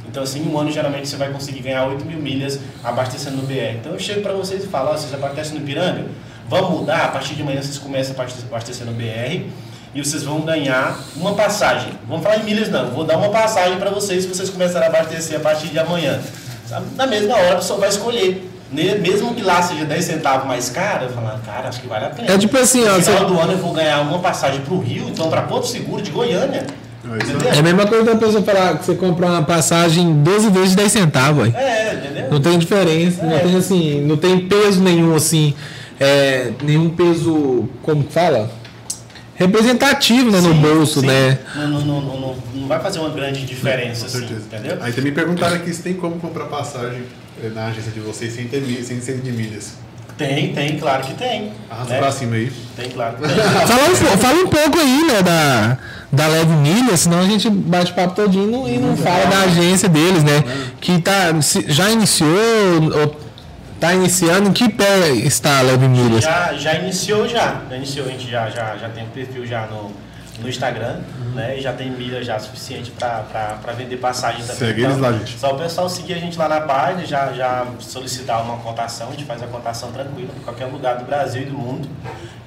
[0.09, 3.43] Então, assim, em um ano geralmente você vai conseguir ganhar 8 mil milhas abastecendo no
[3.43, 3.77] BR.
[3.81, 6.07] Então, eu chego para vocês e falo: ó, vocês abastecem no Piranga?
[6.49, 7.05] Vamos mudar?
[7.05, 9.45] A partir de amanhã vocês começam a abaste- abastecer no BR
[9.95, 11.91] e vocês vão ganhar uma passagem.
[12.09, 12.91] Vamos falar em milhas, não.
[12.91, 16.19] Vou dar uma passagem para vocês se vocês começarem a abastecer a partir de amanhã.
[16.67, 16.87] Sabe?
[16.97, 18.51] Na mesma hora a pessoa vai escolher.
[18.71, 22.11] Mesmo que lá seja 10 centavos mais caro, eu falo, cara, acho que vale a
[22.11, 22.31] pena.
[22.31, 24.75] É tipo assim, ó, No final você- do ano eu vou ganhar uma passagem para
[24.75, 26.67] o Rio, então para Porto Seguro de Goiânia.
[27.11, 27.51] É Entendeu?
[27.51, 30.77] É a mesma coisa da pessoa falar que você compra uma passagem 12 vezes de
[30.77, 31.55] 10 centavos.
[31.55, 32.31] É, entendeu?
[32.31, 33.39] Não tem diferença, não É.
[33.39, 35.55] tem assim, não tem peso nenhum assim,
[35.99, 38.51] é, nenhum peso, como que fala?
[39.39, 41.07] Representativo né, no Sim, bolso, sim.
[41.07, 41.39] né?
[41.55, 44.41] Não, não, não, não, não vai fazer uma grande diferença, Com assim, certeza.
[44.53, 44.79] entendeu?
[44.81, 47.03] Aí também perguntaram aqui se tem como comprar passagem
[47.43, 49.75] eh, na agência de vocês sem, ter, sem ser de milhas.
[50.17, 51.53] Tem, tem, claro que tem.
[51.71, 51.99] Arrasta né?
[52.01, 52.53] pra cima aí.
[52.77, 53.37] Tem, claro que tem.
[53.37, 55.79] Fala um, fala um pouco aí, né, da,
[56.11, 59.43] da Leve Milha, senão a gente bate papo todinho e não- e não fala da
[59.43, 60.43] agência deles, né?
[60.81, 62.29] Que tá, se- já iniciou
[63.01, 63.28] ou
[63.79, 66.25] tá iniciando, em que pé está a Leve Milhas?
[66.25, 67.63] Já, já iniciou já.
[67.69, 69.93] Já iniciou, a gente já, já, já tem um perfil já no,
[70.41, 71.01] no Instagram,
[71.35, 71.59] né?
[71.59, 74.57] E já tem milha já suficiente para vender passagem também.
[74.57, 75.39] Segue eles lá, gente.
[75.39, 79.11] Só o pessoal seguir a gente lá na página, já, já solicitar uma cotação, a
[79.13, 81.89] gente faz a cotação tranquila em qualquer lugar do Brasil e do mundo,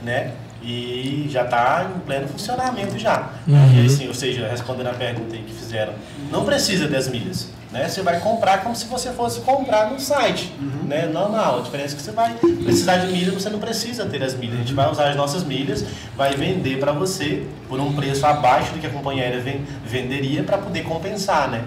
[0.02, 0.32] né?
[0.64, 3.30] E já está em pleno funcionamento já.
[3.48, 5.94] E assim, ou seja, respondendo a pergunta aí que fizeram,
[6.32, 7.50] não precisa das milhas.
[7.72, 7.88] Né?
[7.88, 10.54] Você vai comprar como se você fosse comprar no site,
[10.86, 11.06] né?
[11.06, 11.60] Normal.
[11.60, 14.56] A diferença é que você vai precisar de milhas, você não precisa ter as milhas.
[14.56, 15.86] A gente vai usar as nossas milhas,
[16.18, 20.44] vai vender para você por um preço abaixo do que a companhia aérea ven- venderia
[20.44, 21.64] para poder compensar, né?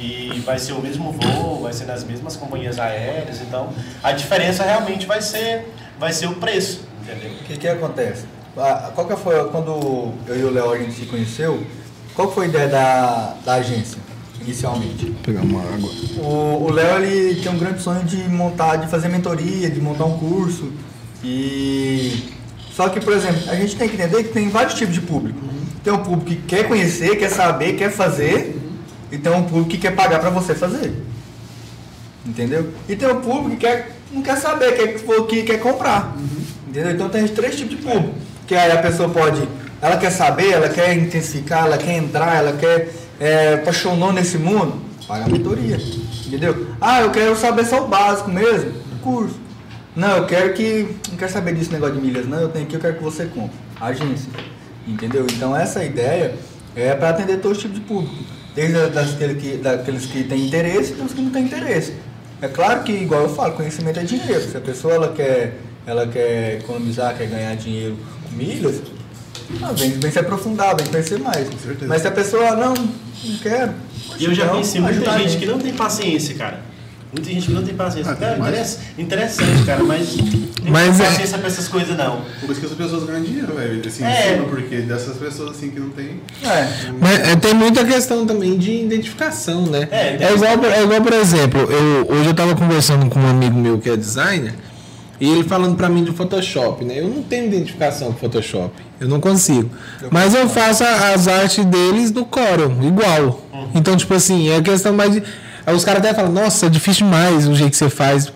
[0.00, 4.62] E vai ser o mesmo voo, vai ser nas mesmas companhias aéreas, então a diferença
[4.62, 7.32] realmente vai ser, vai ser o preço, entendeu?
[7.32, 8.24] O que que acontece?
[8.94, 11.64] Qual que foi, quando eu e o Léo a gente se conheceu,
[12.14, 13.98] qual foi a ideia da, da agência,
[14.48, 15.06] inicialmente?
[15.06, 15.90] Vou pegar uma água.
[16.22, 20.18] O Léo ele tem um grande sonho de montar, de fazer mentoria, de montar um
[20.18, 20.72] curso.
[21.22, 22.32] E
[22.70, 25.38] só que, por exemplo, a gente tem que entender que tem vários tipos de público.
[25.82, 28.56] Tem um público que quer conhecer, quer saber, quer fazer,
[29.10, 30.92] e tem um público que quer pagar para você fazer.
[32.24, 32.68] Entendeu?
[32.88, 36.16] E tem um público que quer, não quer saber, quer, que quer comprar.
[36.68, 36.92] Entendeu?
[36.92, 38.14] Então tem três tipos de público.
[38.46, 39.42] Que aí a pessoa pode,
[39.80, 44.80] ela quer saber, ela quer intensificar, ela quer entrar, ela quer, é, apaixonou nesse mundo,
[45.06, 45.78] paga a mentoria.
[46.26, 46.68] Entendeu?
[46.80, 49.34] Ah, eu quero saber só o básico mesmo, curso.
[49.96, 52.74] Não, eu quero que, não quero saber desse negócio de milhas, não, eu tenho aqui,
[52.76, 53.56] eu quero que você compre.
[53.80, 54.30] Agência.
[54.86, 55.26] Entendeu?
[55.32, 56.34] Então essa ideia
[56.76, 58.14] é para atender todo tipo de público.
[58.54, 61.94] Desde a- daquele que, daqueles que têm interesse e dos que não têm interesse.
[62.40, 64.40] É claro que, igual eu falo, conhecimento é dinheiro.
[64.40, 68.76] Se a pessoa ela quer, ela quer economizar, quer ganhar dinheiro com milhas,
[69.62, 71.46] ah, vem, vem se aprofundar, vem conhecer mais.
[71.62, 71.86] certeza.
[71.86, 73.72] Mas se a pessoa, não, não quero.
[74.18, 76.60] E eu já então, conheci muita gente que não tem paciência, cara.
[77.10, 78.12] Muita gente que não tem paciência.
[78.12, 81.96] Ah, tem Cara, interessa- interessante, cara, mas não tem Mas é- paciência pra essas coisas,
[81.96, 82.20] não.
[82.40, 83.82] Por isso que as pessoas ganham dinheiro, velho.
[83.86, 84.42] Assim, É.
[84.46, 86.20] porque dessas pessoas assim que não tem.
[86.44, 86.68] É,
[87.00, 89.88] Mas é, tem muita questão também de identificação, né?
[89.90, 93.58] É, É, igual, é igual, por exemplo, eu, hoje eu tava conversando com um amigo
[93.58, 94.52] meu que é designer,
[95.20, 97.00] e ele falando pra mim do Photoshop, né?
[97.00, 99.70] Eu não tenho identificação com Photoshop, eu não consigo.
[100.10, 103.42] Mas eu faço as artes deles do Corel, igual.
[103.74, 105.22] Então, tipo assim, é questão mais de.
[105.66, 108.32] Aí os caras até falam, nossa, é difícil demais o jeito que você faz.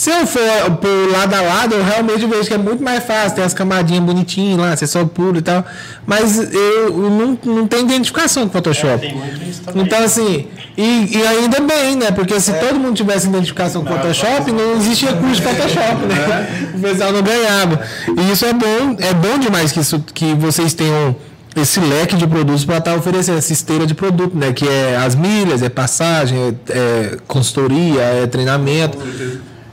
[0.00, 0.40] Se eu for
[0.80, 4.02] por lado a lado, eu realmente vejo que é muito mais fácil, tem as camadinhas
[4.02, 5.62] bonitinhas lá, você só pula e tal.
[6.06, 8.98] Mas eu, não, não tenho identificação com É, Photoshop.
[8.98, 9.82] tem também.
[9.84, 12.10] Então, assim, e, e ainda bem, né?
[12.12, 16.70] Porque se todo mundo tivesse identificação com Photoshop, não existia curso de Photoshop, né?
[16.76, 17.80] O pessoal não ganhava.
[18.16, 21.14] E isso é bom, é bom demais que, isso, que vocês tenham
[21.54, 24.50] esse leque de produtos para estar oferecendo essa esteira de produto, né?
[24.54, 28.96] Que é as milhas, é passagem, é, é consultoria, é treinamento.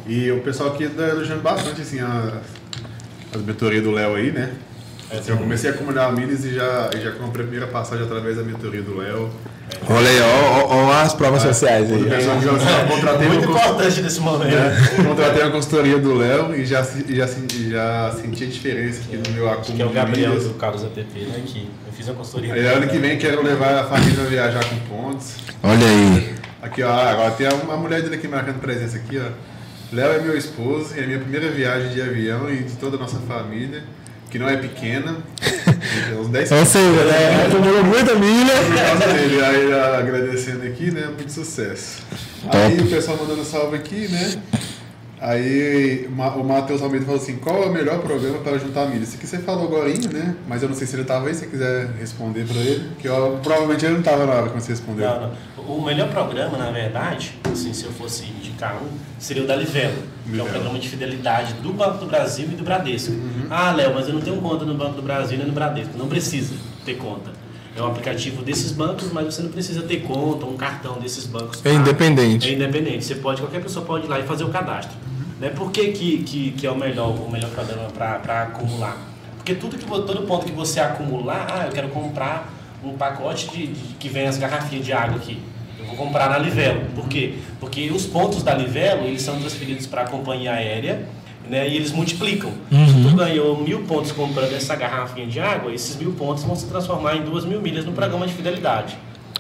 [0.08, 2.41] E o pessoal aqui tá elogiando bastante assim, a,
[3.34, 4.51] as mentorias do Léo aí, né?
[5.12, 8.38] Assim, eu comecei a acumular milhas e já, e já comprei a primeira passagem através
[8.38, 9.30] da mentoria do Léo.
[9.89, 10.58] Olha aí, ó
[11.08, 12.18] as provas sociais Quando o aí.
[12.18, 14.53] pessoal já contratei Muito uma importante nesse momento.
[14.53, 19.34] É, contratei a consultoria do Léo e já, já, já senti a diferença aqui no
[19.34, 21.43] meu acúmulo Que é o Gabriel do Carlos ATP, né?
[21.45, 22.53] Que eu fiz uma consultoria.
[22.53, 25.36] Aí ano que vem quero levar a família a viajar com pontos.
[25.64, 26.36] Olha aí.
[26.62, 29.57] Aqui, ó, agora tem a mulher dele aqui marcando presença aqui, ó.
[29.91, 32.97] Léo é meu esposo e é a minha primeira viagem de avião e de toda
[32.97, 33.83] a nossa família,
[34.29, 35.17] que não é pequena.
[36.19, 37.45] Uns 10 Ou seja, né?
[37.45, 38.53] Acumulou muita milha.
[38.65, 39.41] por causa dele.
[39.41, 41.05] Aí agradecendo aqui, né?
[41.05, 41.99] Muito sucesso.
[42.49, 44.41] Aí o pessoal mandando salve aqui, né?
[45.20, 49.03] Aí o Matheus Almeida falou assim, qual é o melhor programa para juntar milho?
[49.03, 50.36] Isso aqui você falou agora, né?
[50.47, 52.91] Mas eu não sei se ele estava aí, se você quiser responder para ele.
[52.99, 55.09] Que eu, provavelmente ele não estava na hora quando você respondeu.
[55.09, 55.63] Não, não.
[55.68, 58.88] O melhor programa, na verdade, assim, se eu fosse indicar um,
[59.20, 62.55] seria o da Livelo, que é um programa de fidelidade do Banco do Brasil e
[62.55, 63.11] do Bradesco.
[63.11, 63.47] Uhum.
[63.49, 65.97] Ah, Léo, mas eu não tenho conta no Banco do Brasil nem no Bradesco.
[65.97, 66.53] Não precisa
[66.86, 67.32] ter conta.
[67.78, 71.63] É um aplicativo desses bancos, mas você não precisa ter conta, um cartão desses bancos.
[71.63, 72.49] É independente.
[72.49, 73.05] É independente.
[73.05, 74.97] Você pode, qualquer pessoa pode ir lá e fazer o cadastro.
[75.39, 75.49] Né?
[75.49, 78.97] Por que, que, que, que é o melhor, o melhor programa para acumular?
[79.38, 82.51] Porque tudo que, todo ponto que você acumular, ah, eu quero comprar
[82.84, 85.39] um pacote de, de- que vem as garrafinhas de água aqui.
[85.80, 86.82] Eu vou comprar na Livelo.
[86.95, 87.36] Por quê?
[87.59, 91.07] Porque os pontos da Livelo, eles são transferidos para a companhia aérea,
[91.50, 91.68] né?
[91.68, 92.52] E eles multiplicam.
[92.70, 96.66] Se tu ganhou mil pontos comprando essa garrafinha de água, esses mil pontos vão se
[96.68, 98.98] transformar em duas mil milhas no programa de fidelidade.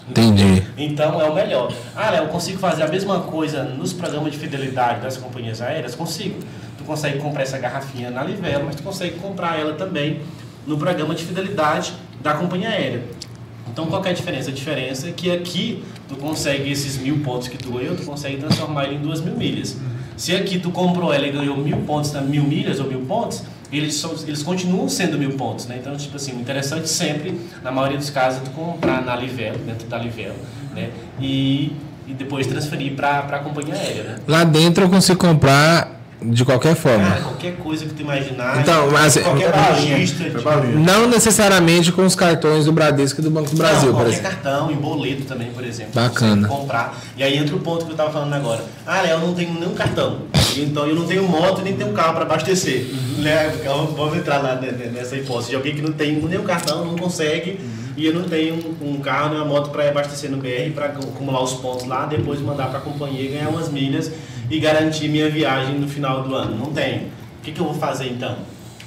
[0.09, 0.63] Entendi.
[0.77, 1.71] Então é o melhor.
[1.95, 5.95] Ah, Léo, eu consigo fazer a mesma coisa nos programas de fidelidade das companhias aéreas?
[5.95, 6.39] Consigo.
[6.77, 10.21] Tu consegue comprar essa garrafinha na Livelo, mas tu consegue comprar ela também
[10.65, 13.03] no programa de fidelidade da companhia aérea.
[13.67, 14.49] Então qual é a diferença?
[14.49, 18.37] A diferença é que aqui tu consegue esses mil pontos que tu ganhou, tu consegue
[18.37, 19.77] transformar ele em duas mil milhas.
[20.17, 23.43] Se aqui tu comprou ela e ganhou mil pontos, tá, mil milhas ou mil pontos,
[23.71, 25.77] eles, são, eles continuam sendo mil pontos, né?
[25.79, 29.59] Então, tipo assim, o interessante sempre, na maioria dos casos, é tu comprar na Livelo,
[29.59, 30.35] dentro da Livelo,
[30.73, 30.89] né?
[31.21, 31.71] E,
[32.07, 34.15] e depois transferir para a companhia aérea, né?
[34.27, 37.07] Lá dentro eu consigo comprar de qualquer forma.
[37.07, 39.97] Cara, qualquer coisa que tu imaginar, Então, mas- qualquer balinha.
[40.75, 44.71] Não necessariamente com os cartões do Bradesco e do Banco do Brasil, não, qualquer cartão,
[44.71, 45.91] em boleto também, por exemplo.
[45.93, 46.47] Bacana.
[46.47, 46.97] Comprar.
[47.15, 48.63] E aí entra o ponto que eu estava falando agora.
[48.85, 50.21] Ah, Léo, eu não tenho nenhum cartão.
[50.57, 52.87] Então eu não tenho moto nem tenho carro para abastecer.
[53.19, 53.53] Né?
[53.59, 56.83] Então, Vamos entrar lá ne- ne- nessa hipótese de alguém que não tem nenhum cartão,
[56.85, 57.59] não consegue.
[57.95, 60.85] E eu não tenho um, um carro nem uma moto para abastecer no BR, para
[60.85, 64.11] acumular os pontos lá, depois mandar para a companhia ganhar umas milhas
[64.49, 66.57] e garantir minha viagem no final do ano.
[66.57, 67.07] Não tenho.
[67.39, 68.37] O que, que eu vou fazer então?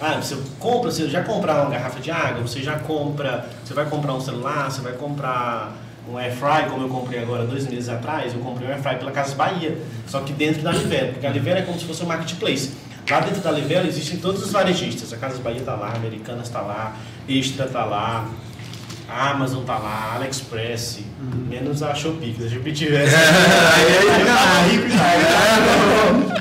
[0.00, 3.84] Ah, você compra, você já comprar uma garrafa de água, você já compra, você vai
[3.84, 5.76] comprar um celular, você vai comprar
[6.11, 8.96] um air fry, como eu comprei agora dois meses atrás, eu comprei um air fry
[8.96, 12.02] pela Casas Bahia, só que dentro da Livelo, porque a Livelo é como se fosse
[12.02, 12.72] um marketplace.
[13.11, 16.46] Lá dentro da Livelo existem todos os varejistas, a Casas Bahia está lá, a Americanas
[16.46, 16.96] está lá,
[17.28, 18.26] Extra está lá,
[19.11, 21.00] a Amazon tá lá, a AliExpress,
[21.48, 23.16] menos a Shopee, que se a Shopee tivesse.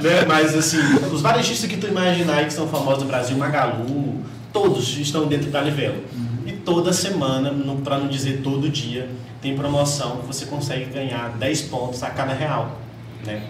[0.02, 0.26] né?
[0.28, 0.78] Mas assim,
[1.12, 5.50] os varejistas que tu imaginar aí que são famosos no Brasil, Magalu, todos estão dentro
[5.50, 6.04] da Livelo.
[6.46, 7.52] E toda semana,
[7.84, 9.10] para não dizer todo dia,
[9.42, 12.80] tem promoção que você consegue ganhar 10 pontos a cada real.
[13.26, 13.42] Né?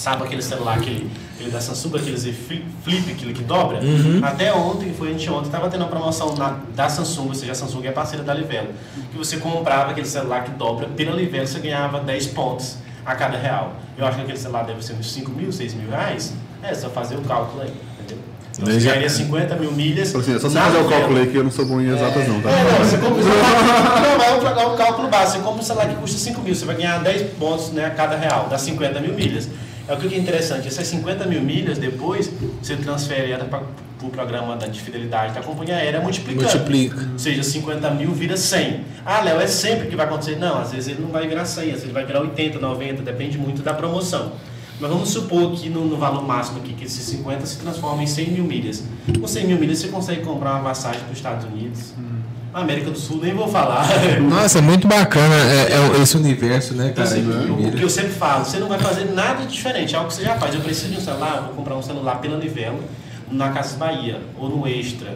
[0.00, 3.80] Sabe aquele celular, aquele, aquele da Samsung, aquele Z Flip, aquele que dobra?
[4.22, 7.84] Até ontem, foi anteontem, estava tendo uma promoção na, da Samsung, ou seja, a Samsung
[7.84, 8.68] é parceira da Livelo,
[9.12, 13.36] que você comprava aquele celular que dobra, pela Livelo você ganhava 10 pontos a cada
[13.36, 13.74] real.
[13.98, 16.32] Eu acho que aquele celular deve ser uns 5 mil, 6 mil reais.
[16.62, 18.24] É só fazer o cálculo aí, entendeu?
[18.58, 20.14] Então você ganharia 50 mil milhas.
[20.14, 22.26] Assim, é só você fazer o cálculo aí que eu não sou bom em exatas
[22.26, 22.50] não, tá?
[22.50, 24.00] É, não, você compra um celular.
[24.00, 25.32] Não, mas é um cálculo básico.
[25.32, 27.90] Você compra um celular que custa 5 mil, você vai ganhar 10 pontos né, a
[27.90, 29.46] cada real, dá 50 mil milhas.
[29.90, 32.30] É o que é interessante, essas 50 mil milhas depois
[32.62, 33.62] você transfere ela para
[34.02, 36.44] o programa da- de fidelidade da companhia aérea multiplicando.
[36.46, 37.08] Multiplica.
[37.12, 38.80] Ou seja, 50 mil vira 100.
[39.04, 40.36] Ah, Léo, é sempre que vai acontecer?
[40.36, 43.02] Não, às vezes ele não vai virar 100, às vezes ele vai virar 80, 90,
[43.02, 44.32] depende muito da promoção.
[44.80, 48.06] Mas vamos supor que no, no valor máximo aqui, que esses 50 se transforma em
[48.06, 48.82] 100 mil milhas.
[49.20, 51.92] Com 100 mil milhas você consegue comprar uma passagem para os Estados Unidos.
[51.98, 52.09] A
[52.52, 53.86] América do Sul nem vou falar.
[54.20, 57.08] Nossa, é muito bacana é, é esse universo, né, cara?
[57.08, 60.08] assim, o, o que eu sempre falo, você não vai fazer nada diferente, é algo
[60.08, 60.54] que você já faz.
[60.54, 62.82] Eu preciso de um celular, vou comprar um celular pela Livelo,
[63.30, 65.14] na Casas Bahia, ou no Extra,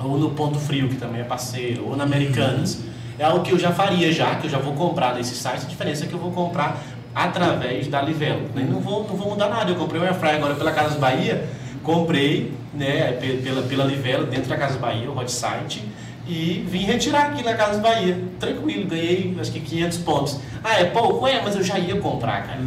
[0.00, 2.78] ou no Ponto Frio, que também é parceiro, ou na Americanas.
[3.18, 5.68] É algo que eu já faria já, que eu já vou comprar desses sites, a
[5.68, 6.82] diferença é que eu vou comprar
[7.14, 8.48] através da Livelo.
[8.54, 8.66] né?
[8.68, 11.44] Não vou, não vou mudar nada, eu comprei um Airfryer agora pela Casas Bahia,
[11.82, 15.84] comprei né, pe- pela, pela Livelo, dentro da Casas Bahia, o hot site,
[16.26, 18.18] e vim retirar aqui na Casas Bahia.
[18.38, 20.40] Tranquilo, ganhei acho que 500 pontos.
[20.62, 21.26] Ah, é pouco?
[21.26, 22.60] É, mas eu já ia comprar, cara.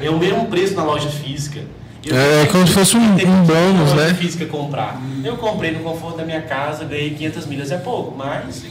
[0.00, 1.62] É o mesmo preço na loja física.
[2.10, 4.14] É, tenho como se fosse um- um bônus, né?
[4.18, 5.00] física comprar.
[5.24, 8.62] Eu comprei no conforto da minha casa, ganhei 500 milhas, é pouco, mas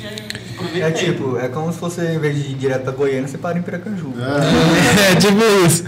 [0.53, 0.83] aproveitei.
[0.83, 3.57] É tipo, é como se você, em vez de ir direto pra Goiânia, você para
[3.57, 4.15] em Piracanjuba.
[5.11, 5.83] É, tipo isso.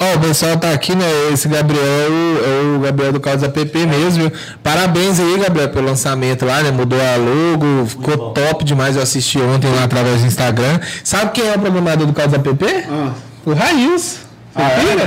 [0.00, 1.04] Ó, o pessoal tá aqui, né?
[1.32, 4.32] Esse Gabriel é o Gabriel do Carlos app mesmo, viu?
[4.62, 6.70] Parabéns aí, Gabriel, pelo lançamento lá, né?
[6.70, 8.32] Mudou a logo, ficou bom.
[8.32, 8.96] top demais.
[8.96, 10.80] Eu assisti ontem lá através do Instagram.
[11.04, 12.48] Sabe quem é o programador do Carlos app?
[12.90, 13.12] Ah,
[13.44, 14.27] O Rails.
[14.58, 15.04] Você pira?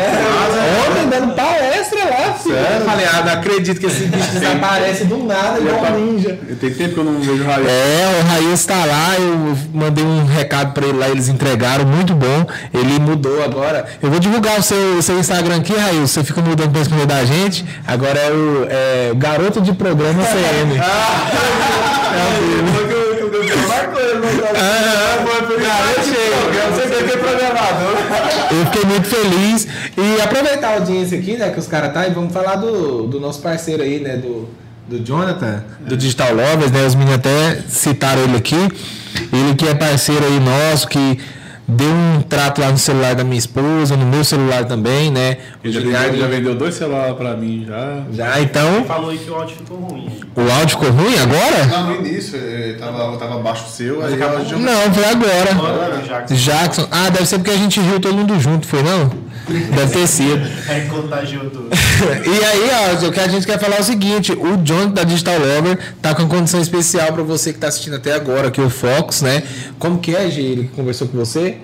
[0.89, 2.55] Ontem dando palestra lá, filho.
[2.55, 6.39] Eu falei, ah, não acredito que esse bicho desaparece do nada, igual um ninja.
[6.59, 7.67] tem tempo que eu não vejo raio.
[7.67, 12.13] É, o Rails tá lá, eu mandei um recado pra ele lá, eles entregaram, muito
[12.13, 12.45] bom.
[12.73, 13.85] Ele mudou agora.
[14.01, 16.11] Eu vou divulgar o seu, o seu Instagram aqui, Rails.
[16.11, 17.65] Você fica mudando pra esconder da gente.
[17.85, 20.79] Agora é o, é o Garoto de Programa CM.
[28.51, 29.67] Eu fiquei muito feliz.
[29.97, 33.19] E aproveitar a audiência aqui, né, que os caras tá, e vamos falar do, do
[33.19, 34.49] nosso parceiro aí, né, do,
[34.87, 38.69] do Jonathan, do Digital Lovers, né, os meninos até citaram ele aqui.
[39.33, 41.19] Ele que é parceiro aí nosso, que
[41.71, 45.37] deu um trato lá no celular da minha esposa, no meu celular também, né.
[45.63, 48.03] O Ele já já vendeu dois celulares pra mim já.
[48.11, 50.11] já, então, Falou aí que o áudio ficou ruim.
[50.35, 51.65] o áudio ficou ruim agora?
[51.67, 54.39] Não, no início, eh, tava, tava abaixo do seu, aí acabou.
[54.39, 55.51] Não, foi agora.
[55.51, 56.35] Agora, Jackson.
[56.35, 56.87] Jackson.
[56.91, 59.09] Ah, deve ser porque a gente riu todo mundo junto, foi não?
[59.51, 60.41] Deve ter sido.
[60.69, 61.69] É, contagiou tudo.
[62.01, 62.69] E aí,
[63.03, 65.77] ó, o que a gente quer falar é o seguinte: o John da Digital Lover
[66.01, 69.43] tá com condição especial para você que tá assistindo até agora, aqui o Fox, né?
[69.77, 70.41] Como que é, G?
[70.41, 71.57] Ele conversou com você?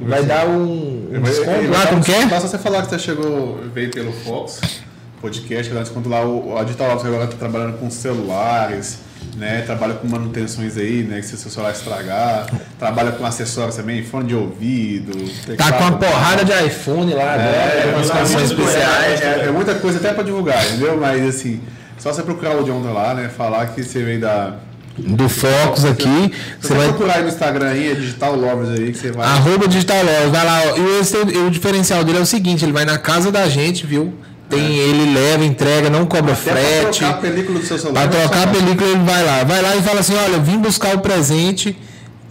[0.00, 2.24] Vai dar um, um desconto lá, como que é?
[2.26, 4.60] Basta você falar que você chegou, veio pelo Fox
[5.20, 6.24] Podcast, que dá desconto lá.
[6.24, 9.00] O, a Digital Office agora tá trabalhando com celulares,
[9.36, 9.62] né?
[9.64, 11.20] Trabalha com manutenções aí, né?
[11.20, 12.46] Que se o seu celular estragar.
[12.78, 15.12] Trabalha com acessórios também, fone de ouvido.
[15.56, 19.20] Tá com uma porrada de iPhone lá, É, agora, com as é, é, especiais.
[19.20, 20.98] É, é muita coisa até pra divulgar, entendeu?
[21.00, 21.60] Mas assim,
[21.98, 23.28] Só você procurar o John lá, né?
[23.28, 24.56] Falar que você veio da.
[24.98, 26.32] Do Focus aqui.
[26.60, 26.88] Você você vai.
[26.88, 29.26] procurar aí no Instagram aí, é Digital Lovers aí, que você vai.
[29.26, 30.62] Arroba Digital Lovers, vai lá.
[30.66, 31.30] ó.
[31.30, 34.12] E o diferencial dele é o seguinte: ele vai na casa da gente, viu?
[34.50, 36.98] Tem, ele leva, entrega, não cobra Até frete.
[36.98, 38.08] trocar a película do seu celular.
[38.08, 39.44] Trocar a película, ele vai lá.
[39.44, 41.76] Vai lá e fala assim: olha, eu vim buscar o presente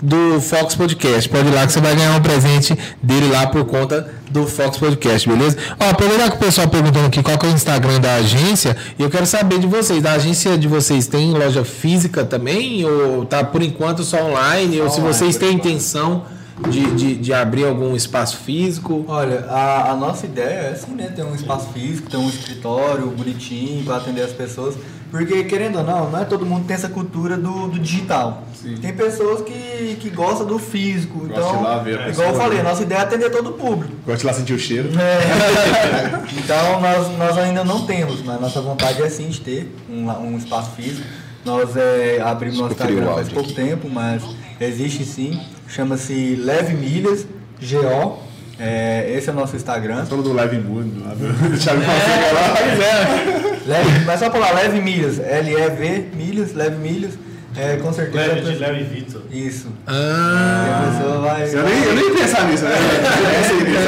[0.02, 1.30] do Fox Podcast.
[1.30, 4.78] Pode ir lá que você vai ganhar um presente dele lá por conta do Fox
[4.78, 5.58] Podcast, beleza?
[5.80, 9.04] Ó, aproveitar que o pessoal perguntando aqui qual que é o Instagram da agência, e
[9.04, 10.02] eu quero saber de vocês.
[10.02, 12.86] Da agência de vocês tem loja física também?
[12.86, 14.80] Ou tá por enquanto só online?
[14.80, 16.24] ou se online, vocês têm intenção
[16.70, 19.06] de, de, de abrir algum espaço físico?
[19.08, 21.12] Olha, a, a nossa ideia é assim, né?
[21.16, 24.76] Ter um espaço físico, ter um escritório bonitinho para atender as pessoas.
[25.12, 28.44] Porque, querendo ou não, não é todo mundo que tem essa cultura do, do digital.
[28.54, 28.76] Sim.
[28.76, 31.20] Tem pessoas que, que gostam do físico.
[31.20, 32.62] Gosta então, lá ver a igual eu falei, né?
[32.62, 33.92] a nossa ideia é atender todo o público.
[34.06, 34.90] Gosta de lá sentir o cheiro.
[35.00, 36.30] É.
[36.38, 40.38] então nós, nós ainda não temos, mas nossa vontade é sim de ter um, um
[40.38, 41.08] espaço físico.
[41.44, 44.22] Nós é, abrimos nosso Instagram faz pouco tempo, mas
[44.60, 45.40] existe sim.
[45.70, 47.26] Chama-se Leve Milhas
[47.62, 48.20] GO.
[48.60, 50.06] É, esse é o nosso Instagram.
[50.06, 53.60] Falando do Live Mood, do do Thiago Fonseca lá.
[53.66, 57.14] Leve, mas só falar Leve Milhas, L-E-V Milhas, Leve Milhas.
[57.58, 58.26] É, com certeza.
[58.26, 59.22] Leve de Léo e Vitor.
[59.32, 59.68] Isso.
[59.88, 60.66] Ah.
[60.68, 61.44] E a pessoa vai.
[61.44, 62.72] Eu nem, eu nem ia pensar nisso, né?
[62.72, 63.80] Eu pensei nisso.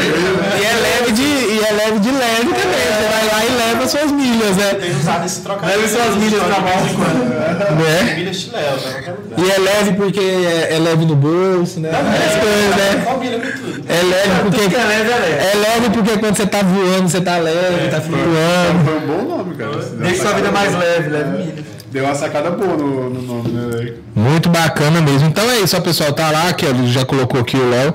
[0.59, 2.81] E é leve de, e é leve de leve também.
[2.81, 4.73] Você vai lá e leva suas milhas, né?
[4.73, 5.79] Tem usado esse trocadilho.
[5.79, 7.77] Leve suas milhas pra mão.
[7.77, 8.15] Né?
[8.15, 9.15] Milhas de Léo, lugar.
[9.37, 11.91] E é leve porque é, é leve no bolso, né?
[11.91, 13.05] Coisas, né?
[13.05, 13.83] Combina com tudo.
[13.87, 14.69] É leve porque.
[14.69, 15.33] que é leve, é leve.
[15.33, 18.85] É leve porque quando você tá voando, você tá leve, tá flutuando.
[18.85, 19.77] Foi um bom nome, cara.
[19.77, 21.80] Deixa sua vida mais leve, Leve Milhas.
[21.91, 23.75] Deu uma sacada boa no, no nome, né?
[23.75, 23.97] velho?
[24.15, 25.27] Muito bacana mesmo.
[25.27, 26.13] Então é isso, ó, pessoal.
[26.13, 27.93] Tá lá, que ele já colocou aqui o Léo.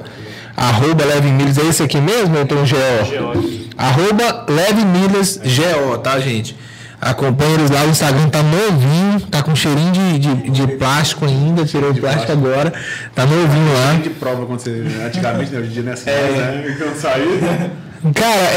[0.55, 1.57] Arroba Leve Milhas.
[1.57, 3.57] É esse aqui mesmo ou tem um GO?
[3.78, 6.55] Arroba Leve Milhas GO, tá, gente?
[7.01, 11.64] Acompanha eles lá, o Instagram tá novinho, tá com cheirinho de, de, de plástico ainda,
[11.64, 12.72] tirou o plástico agora,
[13.14, 13.94] tá novinho lá.
[13.94, 14.82] de prova quando você.
[15.07, 15.61] Antigamente, né?
[15.61, 16.76] Hoje em dia não é assim, né?
[16.78, 17.30] Quando saiu.
[18.14, 18.55] Cara,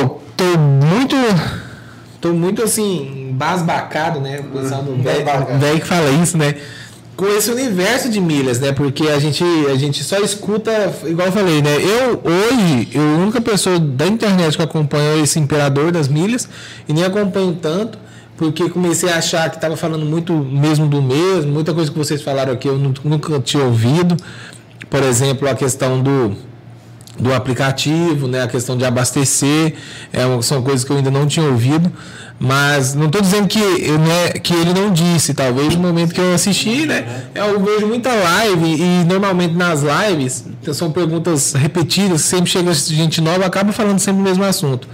[0.00, 1.16] eu tô muito.
[2.20, 4.40] Tô muito assim, embasbacado, né?
[4.40, 5.58] O pessoal do velho Embasbacado.
[5.58, 6.54] velho que fala isso, né?
[7.16, 8.72] Com esse universo de milhas, né?
[8.72, 11.76] Porque a gente, a gente só escuta, igual eu falei, né?
[11.76, 16.48] Eu, hoje, eu a única pessoa da internet que acompanha esse imperador das milhas
[16.88, 17.98] e nem acompanho tanto,
[18.36, 22.20] porque comecei a achar que estava falando muito mesmo do mesmo, muita coisa que vocês
[22.20, 24.16] falaram aqui eu nu- nunca tinha ouvido.
[24.90, 26.36] Por exemplo, a questão do,
[27.18, 28.42] do aplicativo, né?
[28.42, 29.74] A questão de abastecer,
[30.12, 31.92] é, uma- são coisas que eu ainda não tinha ouvido,
[32.38, 36.34] mas não estou dizendo que, né, que ele não disse, talvez no momento que eu
[36.34, 37.24] assisti, né?
[37.34, 43.46] Eu vejo muita live e normalmente nas lives são perguntas repetidas, sempre chega gente nova,
[43.46, 44.88] acaba falando sempre o mesmo assunto.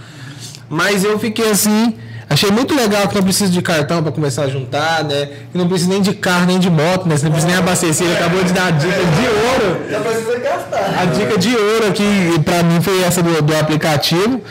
[0.69, 1.95] Mas eu fiquei assim,
[2.31, 5.29] achei muito legal que não precisa de cartão para começar a juntar, né?
[5.51, 7.17] Que não precisa nem de carro, nem de moto, né?
[7.17, 9.89] Você não precisa nem abastecer, ele acabou de dar a dica de ouro.
[9.89, 10.99] Já precisa gastar.
[11.01, 14.41] A dica de ouro aqui pra mim foi essa do, do aplicativo.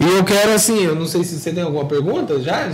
[0.00, 2.68] E eu quero assim, eu não sei se você tem alguma pergunta já?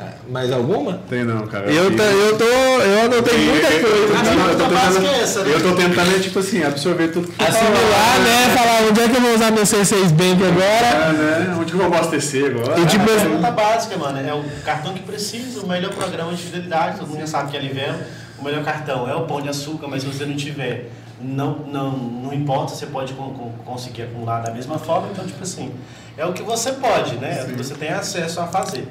[0.00, 1.00] Ah, Mais alguma?
[1.08, 1.70] Tem não, cara.
[1.70, 2.44] Eu, tô, eu tô.
[2.44, 4.18] Eu anotei muita coisa.
[4.18, 5.54] A pergunta básica é essa, né?
[5.54, 8.56] Eu tô tentando, tipo assim, absorver tudo que tu Assimilar, né?
[8.56, 10.86] Falar onde é que eu vou usar meu C6 Bank agora.
[10.86, 11.12] É,
[11.48, 11.56] né?
[11.58, 12.80] Onde que eu vou abastecer agora?
[12.80, 16.42] E tipo, A pergunta básica, mano, é o cartão que precisa, o melhor programa de
[16.42, 17.98] fidelidade, todo mundo já sabe que é Livelo,
[18.38, 20.90] o melhor cartão é o pão de açúcar, mas se você não tiver,
[21.20, 25.42] não, não, não importa, você pode con- con- conseguir acumular da mesma forma, então, tipo
[25.42, 25.72] assim,
[26.16, 27.40] é o que você pode, né?
[27.40, 28.86] É o que você tem acesso a fazer.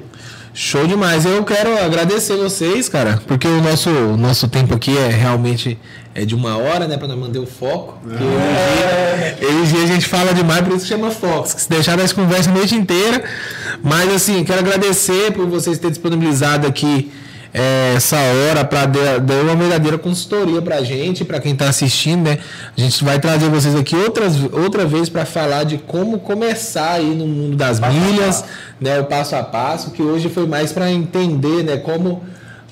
[0.60, 1.24] Show demais.
[1.24, 5.78] Eu quero agradecer vocês, cara, porque o nosso, nosso tempo aqui é realmente
[6.12, 7.96] é de uma hora, né, para manter o foco.
[8.02, 11.54] Porque hoje, hoje a gente fala demais, por isso chama Fox.
[11.54, 13.22] Que se deixar nós conversa a noite inteira.
[13.84, 17.12] Mas assim, quero agradecer por vocês terem disponibilizado aqui
[17.52, 21.68] é, essa hora para dar dar uma verdadeira consultoria para a gente, para quem está
[21.68, 22.38] assistindo, né?
[22.76, 27.14] A gente vai trazer vocês aqui outras, outra vez para falar de como começar aí
[27.14, 28.44] no mundo das milhas,
[28.80, 29.00] né?
[29.00, 31.76] O passo a passo, que hoje foi mais para entender, né?
[31.78, 32.22] Como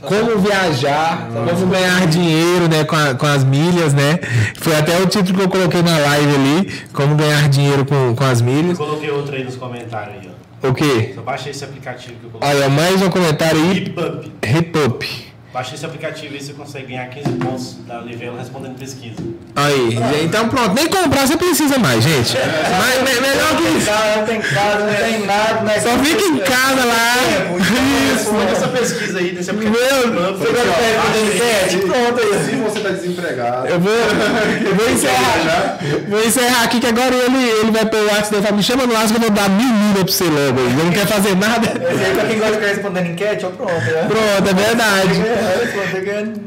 [0.02, 4.20] como viajar, como ganhar dinheiro né, com, a- com as milhas, né?
[4.60, 8.22] Foi até o título que eu coloquei na live ali, como ganhar dinheiro com, com
[8.24, 8.78] as Eu milhas.
[8.78, 10.45] coloquei outro aí nos comentários aí, ó.
[10.62, 11.12] O quê?
[11.14, 12.48] Só baixa esse aplicativo que eu coloquei.
[12.48, 13.78] Olha, mais um comentário aí.
[13.78, 13.94] Hip
[14.42, 15.26] Repup.
[15.56, 19.16] Baixa esse aplicativo aí, você consegue ganhar 15 pontos da Livelo respondendo pesquisa.
[19.54, 22.36] Aí, então pronto, nem comprar você precisa mais, gente.
[22.36, 23.90] Mas me- melhor que isso.
[24.18, 25.80] Não tem casa, não tem nada, né?
[25.80, 27.14] Só fica em casa lá.
[27.56, 28.30] Isso.
[28.30, 30.10] Responde essa pesquisa aí nesse aplicativo.
[30.12, 30.36] Meu.
[30.36, 31.76] Você vai pegar o internet?
[31.78, 32.44] Pronto aí.
[32.44, 33.66] Se você tá desempregado.
[33.68, 33.92] Eu vou,
[34.66, 35.78] eu vou encerrar.
[36.06, 38.62] Vou encerrar aqui que agora ele, ele vai pôr o WhatsApp dele e falar, me
[38.62, 40.60] chama no WhatsApp que eu vou dar mil milha pra você logo.
[40.60, 41.66] Ele não quer fazer nada.
[41.66, 44.06] Esse aí, pra quem gosta de ficar respondendo enquete, ó, pronto, né?
[44.06, 45.22] Pronto, é verdade.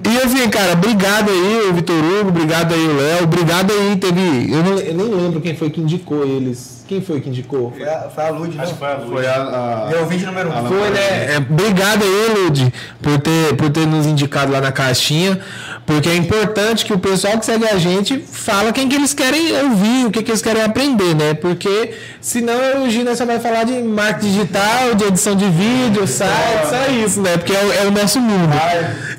[0.06, 4.52] E assim, cara, obrigado aí, o Vitor Hugo, obrigado aí, o Léo, obrigado aí, teve.
[4.52, 6.79] Eu, não- eu nem lembro quem foi que indicou eles.
[6.90, 7.72] Quem foi que indicou?
[7.72, 8.64] Foi a, foi a Lud, né?
[8.64, 9.10] Acho que foi a luz.
[9.12, 9.36] Foi a.
[9.36, 9.90] a...
[9.92, 10.68] Meu ouvinte número um.
[10.68, 11.36] Foi, né?
[11.36, 15.40] É, obrigado aí, Lud, por ter, por ter nos indicado lá na caixinha,
[15.86, 19.56] porque é importante que o pessoal que segue a gente fala quem que eles querem
[19.66, 21.36] ouvir, o que, que eles querem aprender, né?
[21.36, 26.70] Porque senão o Gina só vai falar de marketing digital, de edição de vídeo, site,
[26.72, 27.38] só isso, né?
[27.38, 28.50] Porque é o, é o nosso mundo.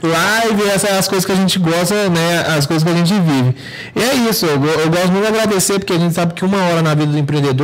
[0.03, 2.47] Live, essas são as coisas que a gente gosta, né?
[2.49, 3.55] As coisas que a gente vive.
[3.95, 6.59] E é isso, eu, eu gosto muito de agradecer, porque a gente sabe que uma
[6.59, 7.60] hora na vida do empreendedor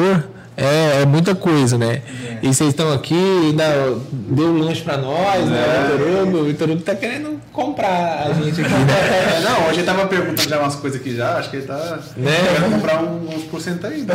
[0.57, 2.01] é, é muita coisa, né?
[2.43, 3.65] E vocês estão aqui, ainda
[4.13, 5.91] deu um lanche pra nós, né?
[5.95, 9.37] O Vitor Hugo, o Hugo tá querendo comprar a gente aqui, né?
[9.37, 11.99] É, não, hoje ele tava perguntando já umas coisas aqui já, acho que ele tá.
[12.17, 12.31] Né?
[12.55, 14.03] Querendo comprar um- uns porcento aí.
[14.03, 14.15] Né?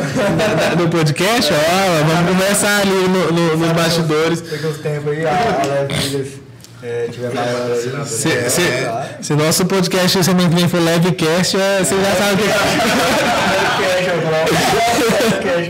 [0.77, 4.41] Do podcast, ó, vamos conversar ali no, no, nos bastidores.
[4.41, 6.40] Uns tempos aí, a, a
[6.83, 8.05] é, tiver aí.
[8.05, 8.61] Se, é, se,
[9.21, 12.51] se nosso podcast semana que vem for Livecast, é, você já sabe o que eu.
[15.41, 15.69] Cash,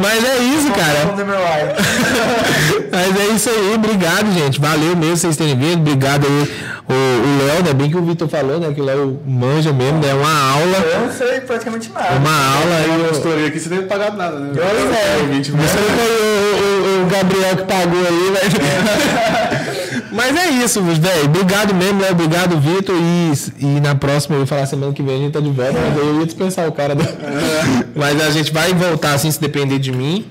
[0.00, 1.14] Mas é isso, cara.
[2.90, 4.60] Mas é isso aí, obrigado, gente.
[4.60, 5.80] Valeu mesmo vocês terem vindo.
[5.80, 6.50] Obrigado aí,
[6.88, 7.74] o, Léo, né?
[7.74, 8.72] Bem que o Vitor falou, né?
[8.74, 10.14] Que o Léo manja mesmo, né?
[10.14, 10.78] Uma aula.
[10.78, 12.16] Eu não sei praticamente nada.
[12.16, 13.00] Uma aula Tem aí.
[13.00, 14.50] uma consultoria aqui, você nem pagado nada, né?
[14.54, 15.22] Eu não sei.
[15.22, 19.57] Ouvinte, Você não foi o, Gabriel que pagou aí, mas.
[20.10, 21.24] Mas é isso, velho.
[21.24, 22.12] Obrigado mesmo, Léo.
[22.12, 22.96] Obrigado, Vitor.
[22.96, 25.78] E, e na próxima, eu ia falar semana que vem a gente tá de volta,
[25.78, 26.94] mas eu ia dispensar o cara.
[26.94, 27.04] Do...
[27.94, 30.24] mas a gente vai voltar assim, se depender de mim.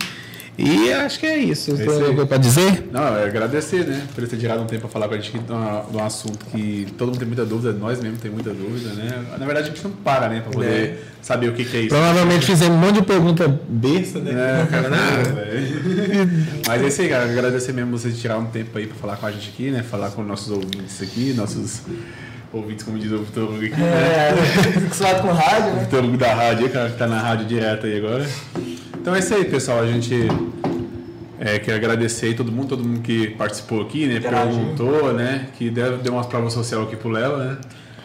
[0.57, 1.65] E acho que é isso.
[1.65, 2.89] Vocês têm isso alguma coisa pra dizer?
[2.91, 4.07] Não, é agradecer, né?
[4.15, 6.87] Por ter tirado um tempo pra falar com a gente aqui de, um assunto que
[6.97, 9.23] todo mundo tem muita dúvida, nós mesmos tem muita dúvida, né?
[9.37, 10.41] Na verdade, a gente não para, né?
[10.41, 11.89] Pra poder saber o que, que é isso.
[11.89, 14.31] Provavelmente fizemos um monte de pergunta besta, né?
[14.31, 16.29] É, cara, não, velho.
[16.65, 17.25] Mas é isso aí, cara.
[17.25, 19.83] Agradecer mesmo vocês tirar um tempo aí pra falar com a gente aqui, né?
[19.83, 21.81] Falar com nossos ouvintes aqui, nossos
[22.53, 24.29] ouvintes, como diz o Vitor Hugo aqui, né?
[24.29, 24.33] É,
[24.71, 25.83] fico acostumado com rádio, né?
[25.83, 28.25] Vitor Hugo da rádio, aí, cara, que tá na rádio direto aí agora.
[28.99, 29.79] Então é isso aí, pessoal.
[29.79, 30.27] A gente
[31.39, 34.19] é, quer agradecer aí todo mundo, todo mundo que participou aqui, né?
[34.19, 35.47] Perguntou, né?
[35.57, 37.57] Que deu, deu umas provas social aqui pro Léo, né?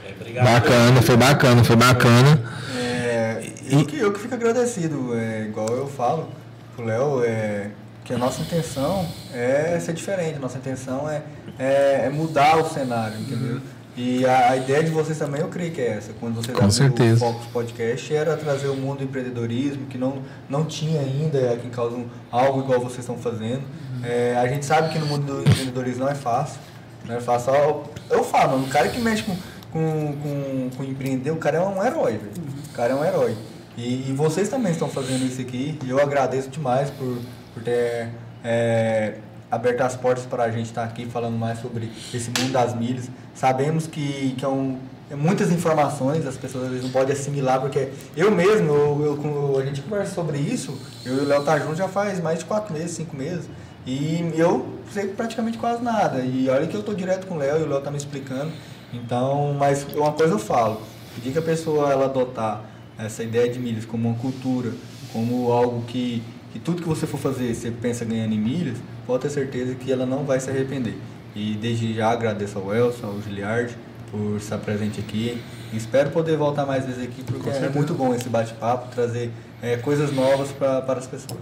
[0.07, 0.45] É, obrigado.
[0.45, 2.43] Bacana, foi bacana, foi bacana.
[2.77, 6.29] É, eu, que, eu que fico agradecido, é, igual eu falo
[6.77, 7.71] pro Léo, é,
[8.05, 11.23] que a nossa intenção é ser diferente, nossa intenção é,
[11.59, 13.61] é, é mudar o cenário, entendeu?
[13.97, 16.71] E a, a ideia de vocês também eu creio que é essa, quando vocês Com
[16.71, 17.25] certeza.
[17.25, 21.67] o Focus Podcast, era trazer o mundo do empreendedorismo, que não, não tinha ainda aqui
[21.67, 23.63] em causa um, algo igual vocês estão fazendo.
[24.03, 26.59] É, a gente sabe que no mundo do empreendedorismo não é fácil,
[27.05, 27.55] não é fácil.
[27.55, 29.37] Eu, eu falo, o cara que mexe com,
[29.71, 32.33] com, com, com empreender, o cara é um herói, velho.
[32.71, 33.37] O cara é um herói.
[33.77, 37.19] E, e vocês também estão fazendo isso aqui, e eu agradeço demais por,
[37.53, 38.09] por ter
[38.43, 39.17] é,
[39.53, 43.11] aberto as portas para a gente estar aqui falando mais sobre esse mundo das milhas.
[43.35, 44.79] Sabemos que, que é, um,
[45.11, 49.59] é muitas informações, as pessoas às vezes não podem assimilar, porque eu mesmo, eu, eu-
[49.61, 50.75] a gente conversa sobre isso,
[51.05, 53.45] eu e o Léo tá junto já faz mais de quatro meses, cinco meses.
[53.87, 56.21] E eu sei praticamente quase nada.
[56.21, 58.51] E olha que eu tô direto com o Léo e o Léo tá me explicando.
[58.93, 60.81] Então, mas uma coisa eu falo,
[61.15, 62.63] pedir que a pessoa ela adotar
[62.99, 64.71] essa ideia de milhas como uma cultura,
[65.13, 66.23] como algo que,
[66.53, 69.91] que tudo que você for fazer, você pensa ganhando em milhas, pode ter certeza que
[69.93, 70.95] ela não vai se arrepender.
[71.35, 73.75] E desde já agradeço ao Elson, ao Giliard,
[74.11, 75.41] por estar presente aqui.
[75.73, 79.31] Espero poder voltar mais vezes aqui, porque é muito bom esse bate-papo, trazer
[79.63, 81.41] eh, coisas novas pra, para as pessoas.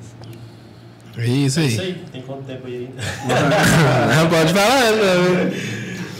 [1.18, 1.68] É isso É aí.
[1.68, 2.04] isso aí.
[2.12, 4.14] Tem quanto tempo aí ainda?
[4.14, 4.92] Não pode falar?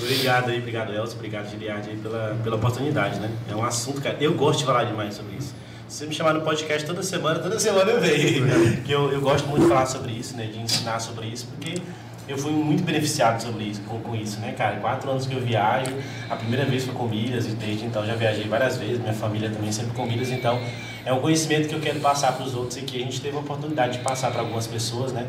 [0.03, 3.31] Obrigado aí, obrigado Elcio, obrigado Giliard aí pela, pela oportunidade, né?
[3.49, 5.55] É um assunto, cara, eu gosto de falar demais sobre isso.
[5.91, 8.81] Se você me chamar no podcast toda semana, toda semana eu venho.
[8.85, 10.47] que eu, eu gosto muito de falar sobre isso, né?
[10.47, 11.83] De ensinar sobre isso, porque
[12.29, 14.77] eu fui muito beneficiado sobre isso, com, com isso, né, cara?
[14.77, 15.91] Quatro anos que eu viajo,
[16.31, 19.51] a primeira vez foi com milhas e desde então já viajei várias vezes, minha família
[19.51, 20.63] também sempre com milhas, então
[21.05, 23.37] é um conhecimento que eu quero passar para os outros e que a gente teve
[23.37, 25.27] a oportunidade de passar para algumas pessoas, né?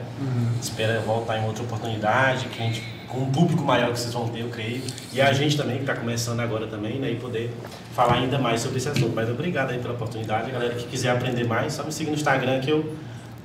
[0.61, 4.27] Espera voltar em outra oportunidade, que a gente, com um público maior que vocês vão
[4.29, 4.81] ter, eu creio.
[5.11, 7.11] E a gente também, que está começando agora também, né?
[7.11, 7.51] E poder
[7.93, 9.11] falar ainda mais sobre esse assunto.
[9.13, 10.49] Mas obrigado aí pela oportunidade.
[10.49, 12.95] A galera que quiser aprender mais, só me siga no Instagram que eu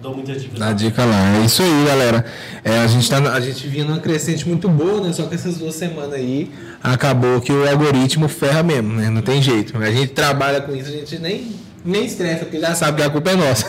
[0.01, 0.59] dou muitas dicas.
[0.59, 1.37] Dá dica lá.
[1.37, 2.25] É isso aí, galera.
[2.63, 5.13] É, a, gente tá, a gente vinha numa crescente muito boa, né?
[5.13, 9.11] Só que essas duas semanas aí acabou que o algoritmo ferra mesmo, né?
[9.11, 9.77] Não tem jeito.
[9.79, 13.11] A gente trabalha com isso, a gente nem, nem estressa, porque já sabe que a
[13.11, 13.67] culpa é nossa.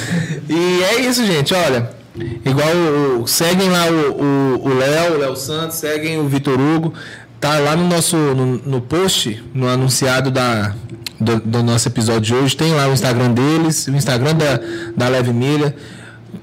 [0.48, 1.52] e é isso, gente.
[1.52, 1.90] Olha,
[2.44, 6.94] igual seguem lá o Léo, o Léo Santos, seguem o Vitor Hugo.
[7.40, 10.74] tá lá no nosso no, no post, no anunciado da,
[11.20, 14.60] do, do nosso episódio de hoje, tem lá o Instagram deles, o Instagram da,
[14.96, 15.74] da Leve Milha.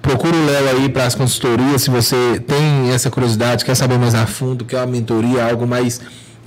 [0.01, 4.15] Procura o Léo aí para as consultorias, se você tem essa curiosidade, quer saber mais
[4.15, 5.99] a fundo, quer uma mentoria, algo mais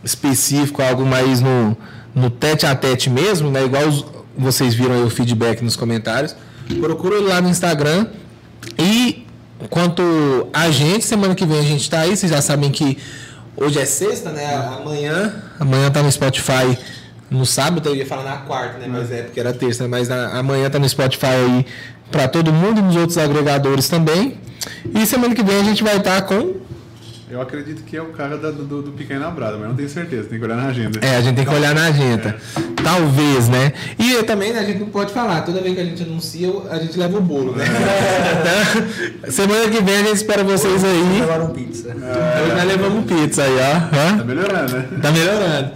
[0.03, 1.77] específico, algo mais no,
[2.15, 3.65] no tete a tete mesmo, né?
[3.65, 4.05] Igual os-
[4.37, 6.35] vocês viram aí o feedback nos comentários.
[6.81, 8.07] Procura lá no Instagram.
[8.79, 9.27] E
[9.71, 10.03] quanto
[10.53, 12.99] a gente, semana que vem a gente tá aí, vocês já sabem que
[13.57, 14.55] hoje é sexta, né?
[14.55, 16.77] Amanhã, amanhã tá no Spotify.
[17.31, 18.87] No sábado eu ia falar na quarta, né?
[18.89, 21.67] Mas é porque era terça, mas na- amanhã tá no Spotify aí
[22.11, 24.39] para todo mundo e nos outros agregadores também.
[24.95, 26.55] E semana que vem a gente vai estar com
[27.31, 30.29] Eu acredito que é o cara da- do, do Pequena Brada, mas não tenho certeza,
[30.29, 31.01] tem que olhar na agenda.
[31.03, 32.37] É, a gente tem que olhar na agenda.
[32.83, 33.73] Talvez, né?
[33.99, 35.41] E também né, a gente não pode falar.
[35.41, 37.65] Toda vez que a gente anuncia, a gente leva o bolo, né?
[38.41, 41.19] Então, semana que vem a gente espera vocês aí.
[41.21, 41.89] Levaram pizza.
[41.89, 43.81] Hoje nós levamos pizza aí, ó.
[43.91, 44.25] Tá Hã?
[44.25, 44.85] melhorando, né?
[45.01, 45.71] Tá melhorando.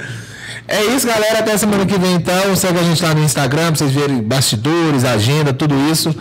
[0.68, 1.38] É isso, galera.
[1.38, 2.54] Até semana que vem, então.
[2.54, 6.14] Segue a gente lá no Instagram pra vocês verem bastidores, agenda, tudo isso.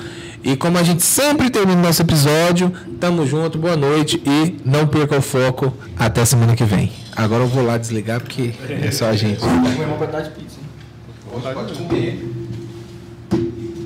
[0.48, 2.72] E como a gente sempre termina o nosso episódio,
[3.02, 5.74] tamo junto, boa noite e não perca o foco.
[6.00, 6.90] Até semana que vem.
[7.14, 9.42] Agora eu vou lá desligar porque é só a gente.
[9.42, 10.56] Vou comer uma pedaço de pizza.
[10.62, 11.54] hein?
[11.54, 12.34] Pode comer.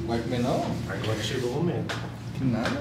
[0.08, 0.64] Vai comer não?
[0.88, 1.96] Agora chegou o momento.
[2.38, 2.78] Que nada.